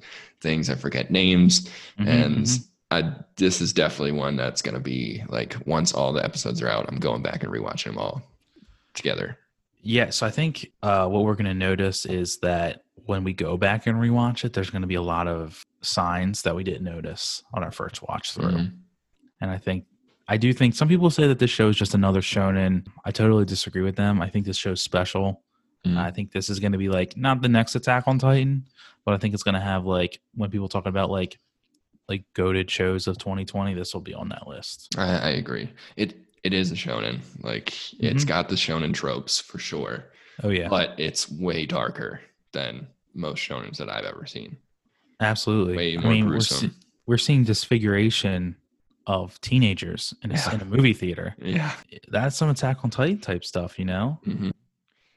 things. 0.40 0.68
I 0.70 0.74
forget 0.74 1.10
names, 1.10 1.68
Mhm, 1.98 2.06
and 2.08 2.36
mhm. 2.46 2.66
I 2.90 3.14
this 3.36 3.60
is 3.60 3.72
definitely 3.72 4.12
one 4.12 4.36
that's 4.36 4.62
gonna 4.62 4.80
be 4.80 5.22
like 5.28 5.56
once 5.66 5.92
all 5.92 6.12
the 6.12 6.24
episodes 6.24 6.62
are 6.62 6.68
out, 6.68 6.86
I'm 6.88 6.98
going 6.98 7.22
back 7.22 7.42
and 7.42 7.52
rewatching 7.52 7.84
them 7.84 7.98
all 7.98 8.22
together. 8.94 9.38
yeah, 9.82 10.10
so 10.10 10.26
I 10.26 10.30
think 10.30 10.72
uh, 10.82 11.06
what 11.06 11.24
we're 11.24 11.34
going 11.34 11.44
to 11.46 11.54
notice 11.54 12.06
is 12.06 12.38
that 12.38 12.82
when 13.04 13.22
we 13.22 13.32
go 13.32 13.56
back 13.56 13.86
and 13.86 13.98
rewatch 13.98 14.44
it, 14.44 14.52
there's 14.52 14.70
going 14.70 14.82
to 14.82 14.88
be 14.88 14.94
a 14.96 15.02
lot 15.02 15.28
of 15.28 15.62
signs 15.82 16.42
that 16.42 16.56
we 16.56 16.64
didn't 16.64 16.82
notice 16.84 17.42
on 17.54 17.62
our 17.62 17.70
first 17.70 18.02
watch 18.02 18.32
through. 18.32 18.50
Mhm. 18.52 18.72
And 19.40 19.50
I 19.50 19.58
think 19.58 19.84
I 20.28 20.38
do 20.38 20.52
think 20.52 20.74
some 20.74 20.88
people 20.88 21.08
say 21.10 21.28
that 21.28 21.38
this 21.38 21.50
show 21.50 21.68
is 21.68 21.76
just 21.76 21.94
another 21.94 22.20
shonen. 22.20 22.86
I 23.04 23.12
totally 23.12 23.44
disagree 23.44 23.82
with 23.82 23.94
them. 23.96 24.20
I 24.20 24.28
think 24.28 24.44
this 24.46 24.56
show's 24.56 24.80
special. 24.80 25.42
Mhm. 25.86 25.96
I 25.98 26.10
think 26.10 26.32
this 26.32 26.48
is 26.50 26.58
going 26.58 26.72
to 26.72 26.78
be 26.78 26.88
like 26.88 27.16
not 27.16 27.42
the 27.42 27.48
next 27.48 27.76
Attack 27.76 28.08
on 28.08 28.18
Titan, 28.18 28.66
but 29.04 29.14
I 29.14 29.18
think 29.18 29.34
it's 29.34 29.44
going 29.44 29.54
to 29.54 29.60
have 29.60 29.84
like 29.86 30.20
when 30.34 30.50
people 30.50 30.68
talk 30.68 30.86
about 30.86 31.10
like 31.10 31.38
like 32.08 32.24
goaded 32.34 32.70
shows 32.70 33.06
of 33.06 33.18
2020, 33.18 33.74
this 33.74 33.92
will 33.94 34.00
be 34.00 34.14
on 34.14 34.28
that 34.30 34.46
list. 34.46 34.94
I, 34.96 35.18
I 35.18 35.28
agree. 35.30 35.70
It 35.96 36.14
it 36.44 36.52
is 36.54 36.70
a 36.70 36.74
shonen. 36.76 37.20
Like 37.42 37.70
it's 38.00 38.24
Mhm. 38.24 38.28
got 38.28 38.48
the 38.48 38.54
shonen 38.54 38.94
tropes 38.94 39.40
for 39.40 39.58
sure. 39.58 40.04
Oh 40.44 40.50
yeah, 40.50 40.68
but 40.68 40.94
it's 40.98 41.30
way 41.30 41.66
darker 41.66 42.20
than 42.52 42.86
most 43.14 43.40
shonens 43.40 43.78
that 43.78 43.88
I've 43.90 44.04
ever 44.04 44.26
seen. 44.26 44.56
absolutely. 45.20 45.76
Way 45.76 45.96
I 45.96 46.00
more 46.02 46.12
mean, 46.12 46.24
we're, 46.26 46.32
gruesome. 46.32 46.74
we're 47.06 47.16
seeing 47.18 47.42
disfiguration 47.44 48.56
of 49.06 49.40
teenagers 49.40 50.12
in 50.22 50.30
a, 50.30 50.34
Yeah. 50.34 50.54
in 50.54 50.60
a 50.60 50.64
movie 50.64 50.92
theater. 50.92 51.34
Yeah. 51.40 51.72
That's 52.08 52.36
some 52.36 52.50
Attack 52.50 52.84
on 52.84 52.90
Titan 52.90 53.18
type 53.20 53.44
stuff, 53.44 53.78
you 53.78 53.84
know? 53.86 54.20
hmm 54.24 54.50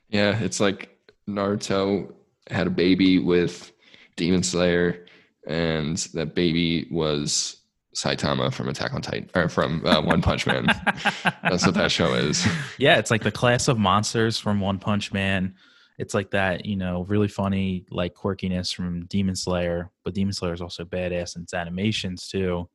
Yeah, 0.09 0.39
it's 0.39 0.59
like 0.59 0.97
Naruto 1.27 2.13
had 2.49 2.67
a 2.67 2.69
baby 2.69 3.19
with 3.19 3.71
Demon 4.15 4.43
Slayer, 4.43 5.05
and 5.49 5.97
that 6.13 6.35
baby 6.35 6.87
was 6.91 7.57
Saitama 7.95 8.53
from 8.53 8.69
Attack 8.69 8.93
on 8.93 9.01
Titan 9.01 9.29
or 9.35 9.49
from 9.49 9.85
uh, 9.85 10.01
One 10.01 10.21
Punch 10.21 10.45
Man. 10.47 10.65
That's 11.43 11.65
what 11.65 11.73
that 11.75 11.91
show 11.91 12.13
is. 12.13 12.47
yeah, 12.77 12.97
it's 12.97 13.11
like 13.11 13.23
the 13.23 13.31
class 13.31 13.67
of 13.67 13.77
monsters 13.77 14.37
from 14.39 14.59
One 14.61 14.79
Punch 14.79 15.11
Man. 15.11 15.55
It's 15.97 16.13
like 16.13 16.31
that, 16.31 16.65
you 16.65 16.77
know, 16.77 17.03
really 17.05 17.27
funny, 17.27 17.85
like 17.89 18.13
quirkiness 18.13 18.73
from 18.73 19.05
Demon 19.07 19.35
Slayer, 19.35 19.89
but 20.05 20.13
Demon 20.13 20.31
Slayer 20.33 20.53
is 20.53 20.61
also 20.61 20.85
badass 20.85 21.35
in 21.35 21.41
its 21.41 21.53
animations 21.53 22.29
too. 22.29 22.69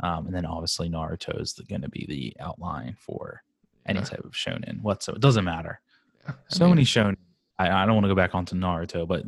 Um, 0.00 0.26
and 0.26 0.34
then 0.34 0.46
obviously 0.46 0.88
Naruto 0.88 1.38
is 1.38 1.52
going 1.68 1.82
to 1.82 1.90
be 1.90 2.06
the 2.08 2.34
outline 2.42 2.96
for 2.98 3.42
any 3.84 3.98
Yeah. 3.98 4.04
type 4.06 4.24
of 4.24 4.32
shonen. 4.32 4.80
What 4.80 5.02
so 5.02 5.12
it 5.12 5.20
doesn't 5.20 5.44
matter. 5.44 5.80
I 6.26 6.32
So 6.48 6.64
mean, 6.64 6.76
many 6.76 6.84
shonen. 6.84 7.16
I, 7.58 7.68
I 7.82 7.84
don't 7.84 7.94
want 7.94 8.04
to 8.04 8.08
go 8.08 8.14
back 8.14 8.34
onto 8.34 8.56
Naruto, 8.56 9.06
but 9.06 9.24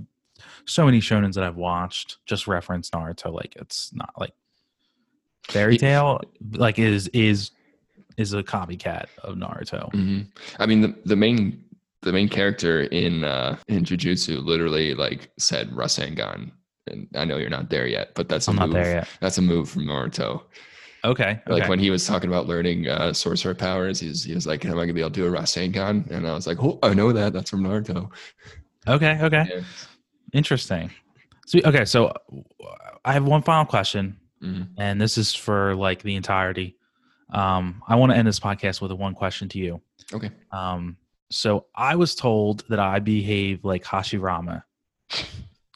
so 0.66 0.84
many 0.84 1.00
shonens 1.00 1.34
that 1.34 1.44
I've 1.44 1.56
watched 1.56 2.18
just 2.26 2.46
reference 2.46 2.90
Naruto. 2.90 3.32
Like 3.32 3.56
it's 3.56 3.92
not 3.92 4.12
like 4.18 4.32
Fairy 5.48 5.78
Tail. 5.78 6.20
Like 6.52 6.78
is 6.78 7.08
is 7.08 7.50
is 8.16 8.32
a 8.32 8.42
copycat 8.42 9.06
of 9.22 9.36
Naruto. 9.36 9.92
mhm. 9.92 10.28
I 10.58 10.66
mean, 10.66 10.80
the, 10.80 10.94
the 11.04 11.16
main 11.16 11.64
the 12.02 12.12
main 12.12 12.28
character 12.28 12.82
in 12.82 13.24
uh, 13.24 13.56
in 13.68 13.84
Jujutsu 13.84 14.44
literally 14.44 14.94
like 14.94 15.30
said 15.38 15.70
Rasengan, 15.70 16.52
and 16.86 17.08
I 17.14 17.24
know 17.24 17.38
you're 17.38 17.50
not 17.50 17.70
there 17.70 17.86
yet, 17.86 18.14
but 18.14 18.28
that's 18.28 18.46
a 18.46 18.50
I'm 18.50 18.56
not 18.56 18.68
move. 18.68 18.74
there 18.74 18.94
yet. 18.96 19.08
That's 19.20 19.38
a 19.38 19.42
move 19.42 19.70
from 19.70 19.84
Naruto. 19.84 20.42
Okay. 21.04 21.38
Like 21.46 21.62
okay. 21.62 21.68
when 21.68 21.78
he 21.78 21.90
was 21.90 22.06
talking 22.06 22.30
about 22.30 22.46
learning 22.46 22.88
uh, 22.88 23.12
sorcerer 23.12 23.54
powers, 23.54 24.00
he's 24.00 24.24
he 24.24 24.34
was 24.34 24.46
like, 24.46 24.64
"Am 24.64 24.78
I 24.78 24.82
gonna 24.82 24.94
be 24.94 25.00
able 25.00 25.10
to 25.10 25.20
do 25.20 25.26
a 25.26 25.30
Rasengan?" 25.30 26.10
And 26.10 26.26
I 26.26 26.34
was 26.34 26.46
like, 26.46 26.62
"Oh, 26.62 26.78
I 26.82 26.94
know 26.94 27.12
that. 27.12 27.32
That's 27.32 27.50
from 27.50 27.62
Naruto." 27.62 28.10
okay. 28.88 29.18
Okay. 29.20 29.46
Yeah. 29.50 29.60
Interesting. 30.34 30.90
So 31.46 31.60
okay, 31.64 31.84
so 31.86 32.12
I 33.04 33.12
have 33.14 33.24
one 33.24 33.42
final 33.42 33.64
question, 33.64 34.18
Mhm. 34.42 34.68
and 34.76 35.00
this 35.00 35.16
is 35.16 35.34
for 35.34 35.74
like 35.74 36.02
the 36.02 36.14
entirety. 36.16 36.76
Um, 37.32 37.82
I 37.88 37.96
want 37.96 38.12
to 38.12 38.18
end 38.18 38.28
this 38.28 38.40
podcast 38.40 38.80
with 38.82 38.90
a 38.90 38.94
one 38.96 39.14
question 39.14 39.48
to 39.50 39.58
you. 39.58 39.80
Okay. 40.12 40.30
Um, 40.52 40.96
so 41.30 41.66
I 41.74 41.94
was 41.96 42.14
told 42.14 42.64
that 42.68 42.78
I 42.78 42.98
behave 42.98 43.64
like 43.64 43.84
Hashirama. 43.84 44.62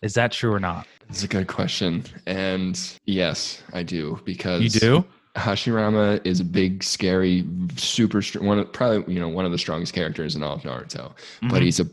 Is 0.03 0.15
that 0.15 0.33
true 0.33 0.53
or 0.53 0.61
not? 0.61 0.87
That's 1.09 1.23
a 1.25 1.29
good 1.29 1.49
question. 1.49 2.05
And 2.27 2.79
yes, 3.07 3.63
I 3.73 3.83
do 3.83 4.21
because 4.25 4.63
You 4.63 4.71
do? 4.71 5.05
Hashirama 5.37 6.21
is 6.25 6.41
a 6.41 6.45
big, 6.45 6.83
scary, 6.83 7.45
super 7.77 8.23
str- 8.23 8.43
one 8.43 8.59
of 8.59 8.73
probably 8.73 9.13
you 9.15 9.21
know 9.21 9.29
one 9.29 9.45
of 9.45 9.53
the 9.53 9.59
strongest 9.59 9.93
characters 9.95 10.35
in 10.37 10.43
all 10.43 10.55
of 10.55 10.63
Naruto. 10.63 11.13
But 11.43 11.61
Mhm. 11.61 11.63
he's 11.63 11.81
a 11.81 11.89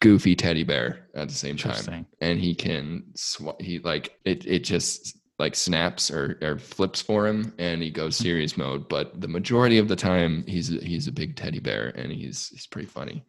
goofy 0.00 0.34
teddy 0.36 0.64
bear 0.64 1.08
at 1.14 1.28
the 1.28 1.34
same 1.34 1.56
time, 1.56 2.06
and 2.20 2.38
he 2.40 2.54
can 2.54 3.04
sw- 3.14 3.60
he 3.60 3.78
like 3.80 4.18
it. 4.24 4.44
It 4.46 4.60
just 4.64 5.16
like 5.38 5.54
snaps 5.56 6.10
or, 6.12 6.38
or 6.42 6.58
flips 6.58 7.00
for 7.02 7.26
him, 7.26 7.52
and 7.58 7.82
he 7.82 7.90
goes 7.90 8.16
Mm-hmm. 8.16 8.22
serious 8.22 8.56
mode. 8.56 8.88
But 8.88 9.20
the 9.20 9.28
majority 9.28 9.78
of 9.78 9.88
the 9.88 9.96
time, 9.96 10.44
he's 10.46 10.72
a, 10.72 10.78
he's 10.78 11.08
a 11.08 11.12
big 11.12 11.36
teddy 11.36 11.58
bear, 11.60 11.88
and 11.96 12.12
he's 12.12 12.48
he's 12.48 12.66
pretty 12.66 12.88
funny. 12.88 13.24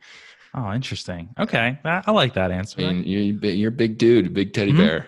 Oh, 0.54 0.71
interesting. 0.71 1.30
Okay, 1.39 1.78
I, 1.84 2.04
I 2.06 2.12
like 2.12 2.34
that 2.36 2.51
answer. 2.51 2.82
I 2.82 2.93
mean, 2.93 3.04
you, 3.04 3.34
you're 3.49 3.69
a 3.69 3.71
big 3.71 3.97
dude, 3.97 4.34
big 4.34 4.54
teddy 4.54 4.71
Mhm. 4.71 4.78
bear. 4.78 5.08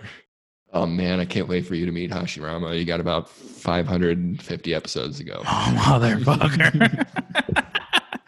Oh 0.74 0.86
man, 0.86 1.20
I 1.22 1.26
can't 1.26 1.48
wait 1.48 1.66
for 1.66 1.76
you 1.76 1.86
to 1.86 1.92
meet 1.94 2.12
Hashirama. 2.12 2.78
You 2.78 2.84
got 2.84 3.00
about 3.00 3.30
550 3.30 4.74
episodes 4.76 5.18
to 5.20 5.24
go. 5.24 5.42
Oh, 5.48 5.74
motherfucker. 5.78 7.06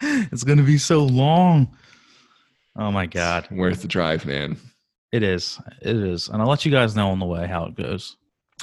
it's 0.32 0.44
going 0.44 0.58
to 0.58 0.64
be 0.64 0.78
so 0.78 1.04
long. 1.04 1.68
Oh, 2.76 2.90
my 2.90 3.06
God. 3.06 3.48
Worth 3.50 3.82
the 3.82 3.88
drive, 3.88 4.24
man. 4.26 4.56
It 5.12 5.22
is. 5.22 5.60
It 5.82 5.96
is. 5.96 6.28
And 6.28 6.40
I'll 6.40 6.48
let 6.48 6.64
you 6.64 6.70
guys 6.70 6.94
know 6.94 7.10
on 7.10 7.18
the 7.18 7.26
way 7.26 7.46
how 7.46 7.64
it 7.66 7.74
goes. 7.74 8.16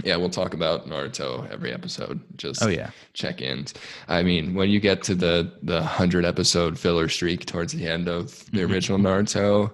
Yeah, 0.04 0.16
we'll 0.16 0.30
talk 0.30 0.54
about 0.54 0.88
Naruto 0.88 1.50
every 1.52 1.74
episode. 1.74 2.22
Just 2.38 2.62
Oh, 2.64 2.68
yeah. 2.68 2.92
check 3.14 3.42
ins. 3.42 3.74
I 4.08 4.22
mean, 4.24 4.54
when 4.54 4.70
you 4.70 4.80
get 4.80 5.02
to 5.04 5.16
the 5.16 5.52
the 5.64 5.82
hundred 5.82 6.24
episode 6.24 6.78
filler 6.78 7.10
streak 7.10 7.46
towards 7.46 7.74
the 7.74 7.88
end 7.88 8.08
of 8.08 8.46
the 8.52 8.60
Mhm. 8.60 8.72
original 8.72 9.00
Naruto, 9.00 9.72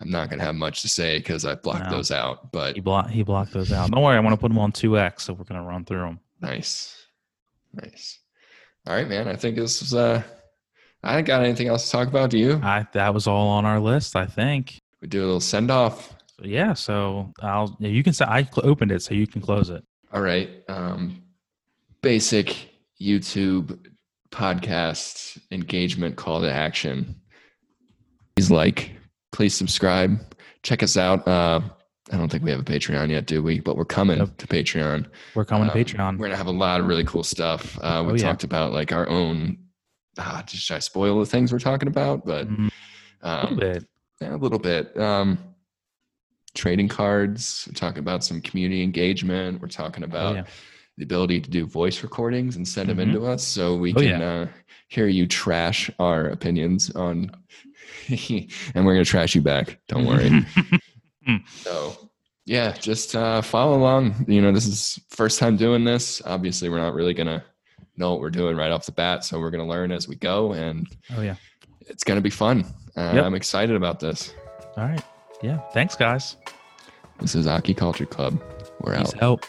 I'm 0.00 0.10
not 0.10 0.30
gonna 0.30 0.44
have 0.44 0.54
much 0.54 0.80
to 0.82 0.88
say 0.88 1.18
because 1.18 1.44
I 1.44 1.56
blocked 1.56 1.90
No. 1.90 1.96
those 1.96 2.12
out. 2.12 2.52
But 2.52 2.76
He, 2.76 2.80
block, 2.80 3.10
he 3.10 3.22
blocked 3.24 3.52
those 3.52 3.72
out. 3.72 3.90
Don't 3.90 4.02
worry. 4.02 4.16
I 4.16 4.20
want 4.20 4.32
to 4.34 4.40
put 4.40 4.48
them 4.48 4.58
on 4.60 4.70
2X, 4.70 5.24
so 5.24 5.32
we're 5.34 5.44
going 5.44 5.60
to 5.60 5.66
run 5.68 5.84
through 5.84 6.02
them. 6.02 6.20
nice, 6.40 6.96
nice. 7.72 8.20
All 8.86 8.94
right, 8.94 9.08
man. 9.08 9.26
I 9.28 9.34
think 9.36 9.56
this 9.56 9.80
was. 9.80 9.92
Uh, 9.92 10.22
I 11.04 11.18
ain't 11.18 11.26
got 11.26 11.42
anything 11.42 11.68
else 11.68 11.84
to 11.86 11.90
talk 11.92 12.08
about. 12.08 12.30
Do 12.30 12.38
you? 12.38 12.60
I, 12.62 12.86
that 12.92 13.12
was 13.14 13.26
all 13.26 13.48
on 13.48 13.64
our 13.64 13.78
list, 13.78 14.16
I 14.16 14.26
think. 14.26 14.78
We 15.02 15.08
do 15.08 15.20
a 15.22 15.26
little 15.26 15.40
send 15.40 15.70
off. 15.70 16.14
Yeah. 16.42 16.72
So 16.74 17.32
I'll, 17.40 17.76
you 17.78 18.02
can 18.02 18.12
say, 18.12 18.24
I 18.24 18.48
opened 18.62 18.90
it, 18.90 19.02
so 19.02 19.14
you 19.14 19.26
can 19.26 19.40
close 19.40 19.70
it. 19.70 19.84
All 20.12 20.20
right. 20.22 20.50
Um, 20.68 21.22
basic 22.02 22.70
YouTube 23.00 23.78
podcast 24.30 25.38
engagement 25.52 26.16
call 26.16 26.40
to 26.40 26.52
action. 26.52 27.14
Please 28.36 28.50
like, 28.50 28.90
please 29.32 29.54
subscribe, 29.54 30.18
check 30.62 30.82
us 30.82 30.96
out. 30.96 31.26
Uh, 31.28 31.60
I 32.12 32.16
don't 32.16 32.30
think 32.30 32.42
we 32.44 32.50
have 32.50 32.60
a 32.60 32.64
Patreon 32.64 33.10
yet, 33.10 33.26
do 33.26 33.42
we? 33.42 33.60
But 33.60 33.76
we're 33.76 33.84
coming 33.84 34.18
Nope. 34.18 34.36
to 34.38 34.46
Patreon. 34.46 35.06
We're 35.34 35.44
coming 35.44 35.68
Um, 35.70 35.72
to 35.74 35.84
Patreon. 35.84 36.18
We're 36.18 36.26
gonna 36.26 36.36
have 36.36 36.46
a 36.48 36.50
lot 36.52 36.80
of 36.80 36.86
really 36.86 37.04
cool 37.04 37.22
stuff. 37.22 37.78
Uh, 37.80 38.02
we 38.06 38.12
Oh, 38.12 38.14
yeah. 38.16 38.22
talked 38.22 38.44
about 38.44 38.72
like 38.72 38.92
our 38.92 39.08
own. 39.08 39.58
Ah, 40.18 40.42
just 40.46 40.64
should 40.64 40.76
I 40.76 40.80
spoil 40.80 41.18
the 41.20 41.26
things 41.26 41.52
we're 41.52 41.58
talking 41.58 41.88
about? 41.88 42.24
But 42.24 42.48
Mm, 42.48 42.70
a 43.22 43.34
little 43.36 43.50
um, 43.50 43.56
bit. 43.56 43.84
yeah, 44.20 44.34
a 44.34 44.36
little 44.36 44.58
bit. 44.58 44.96
Um, 44.98 45.38
trading 46.54 46.88
cards. 46.88 47.64
We're 47.68 47.74
talking 47.74 47.98
about 47.98 48.22
some 48.24 48.40
community 48.40 48.82
engagement. 48.82 49.60
We're 49.60 49.68
talking 49.68 50.04
Oh, 50.04 50.06
about 50.06 50.36
yeah. 50.36 50.44
the 50.96 51.04
ability 51.04 51.40
to 51.40 51.50
do 51.50 51.66
voice 51.66 52.02
recordings 52.04 52.54
and 52.56 52.66
send 52.66 52.88
them 52.88 52.98
Mhm. 52.98 53.02
into 53.02 53.26
us 53.26 53.42
so 53.44 53.76
we 53.76 53.92
Oh, 53.92 54.00
can 54.00 54.20
yeah. 54.20 54.20
uh, 54.30 54.48
hear 54.88 55.08
you 55.08 55.26
trash 55.26 55.90
our 55.98 56.26
opinions 56.28 56.90
on 56.94 57.30
and 58.08 58.86
we're 58.86 58.94
going 58.94 59.04
to 59.04 59.10
trash 59.10 59.34
you 59.34 59.40
back 59.40 59.78
don't 59.88 60.06
worry 60.06 60.44
so 61.48 62.10
yeah 62.46 62.70
just 62.72 63.16
uh, 63.16 63.42
follow 63.42 63.76
along 63.76 64.24
you 64.28 64.40
know 64.40 64.52
this 64.52 64.66
is 64.66 65.00
first 65.10 65.38
time 65.40 65.56
doing 65.56 65.84
this 65.84 66.22
obviously 66.24 66.68
we're 66.68 66.78
not 66.78 66.94
really 66.94 67.14
going 67.14 67.26
to 67.26 67.42
know 67.96 68.10
what 68.10 68.20
we're 68.20 68.30
doing 68.30 68.56
right 68.56 68.70
off 68.72 68.86
the 68.86 68.92
bat 68.92 69.24
so 69.24 69.38
we're 69.38 69.50
going 69.50 69.62
to 69.64 69.68
learn 69.70 69.92
as 69.92 70.08
we 70.08 70.16
go 70.16 70.52
and 70.52 70.88
oh, 71.16 71.22
yeah. 71.22 71.36
it's 71.80 72.04
going 72.04 72.16
to 72.18 72.22
be 72.22 72.30
fun 72.30 72.64
uh, 72.96 73.12
Yep. 73.14 73.24
i'm 73.24 73.34
excited 73.34 73.76
about 73.76 74.00
this 74.00 74.34
All 74.76 74.84
right. 74.84 75.02
Yeah. 75.42 75.58
Thanks, 75.72 75.94
guys. 75.94 76.36
this 77.20 77.34
is 77.34 77.46
aki 77.46 77.74
culture 77.74 78.06
club 78.06 78.42
we're 78.80 78.96
Peace 78.96 79.14
out 79.14 79.22
out. 79.22 79.48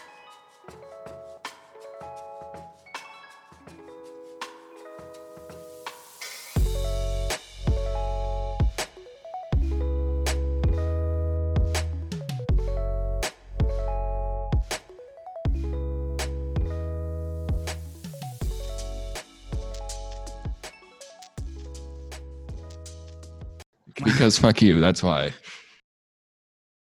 Fuck 24.38 24.62
you 24.62 24.80
that's 24.80 25.02
why 25.02 25.32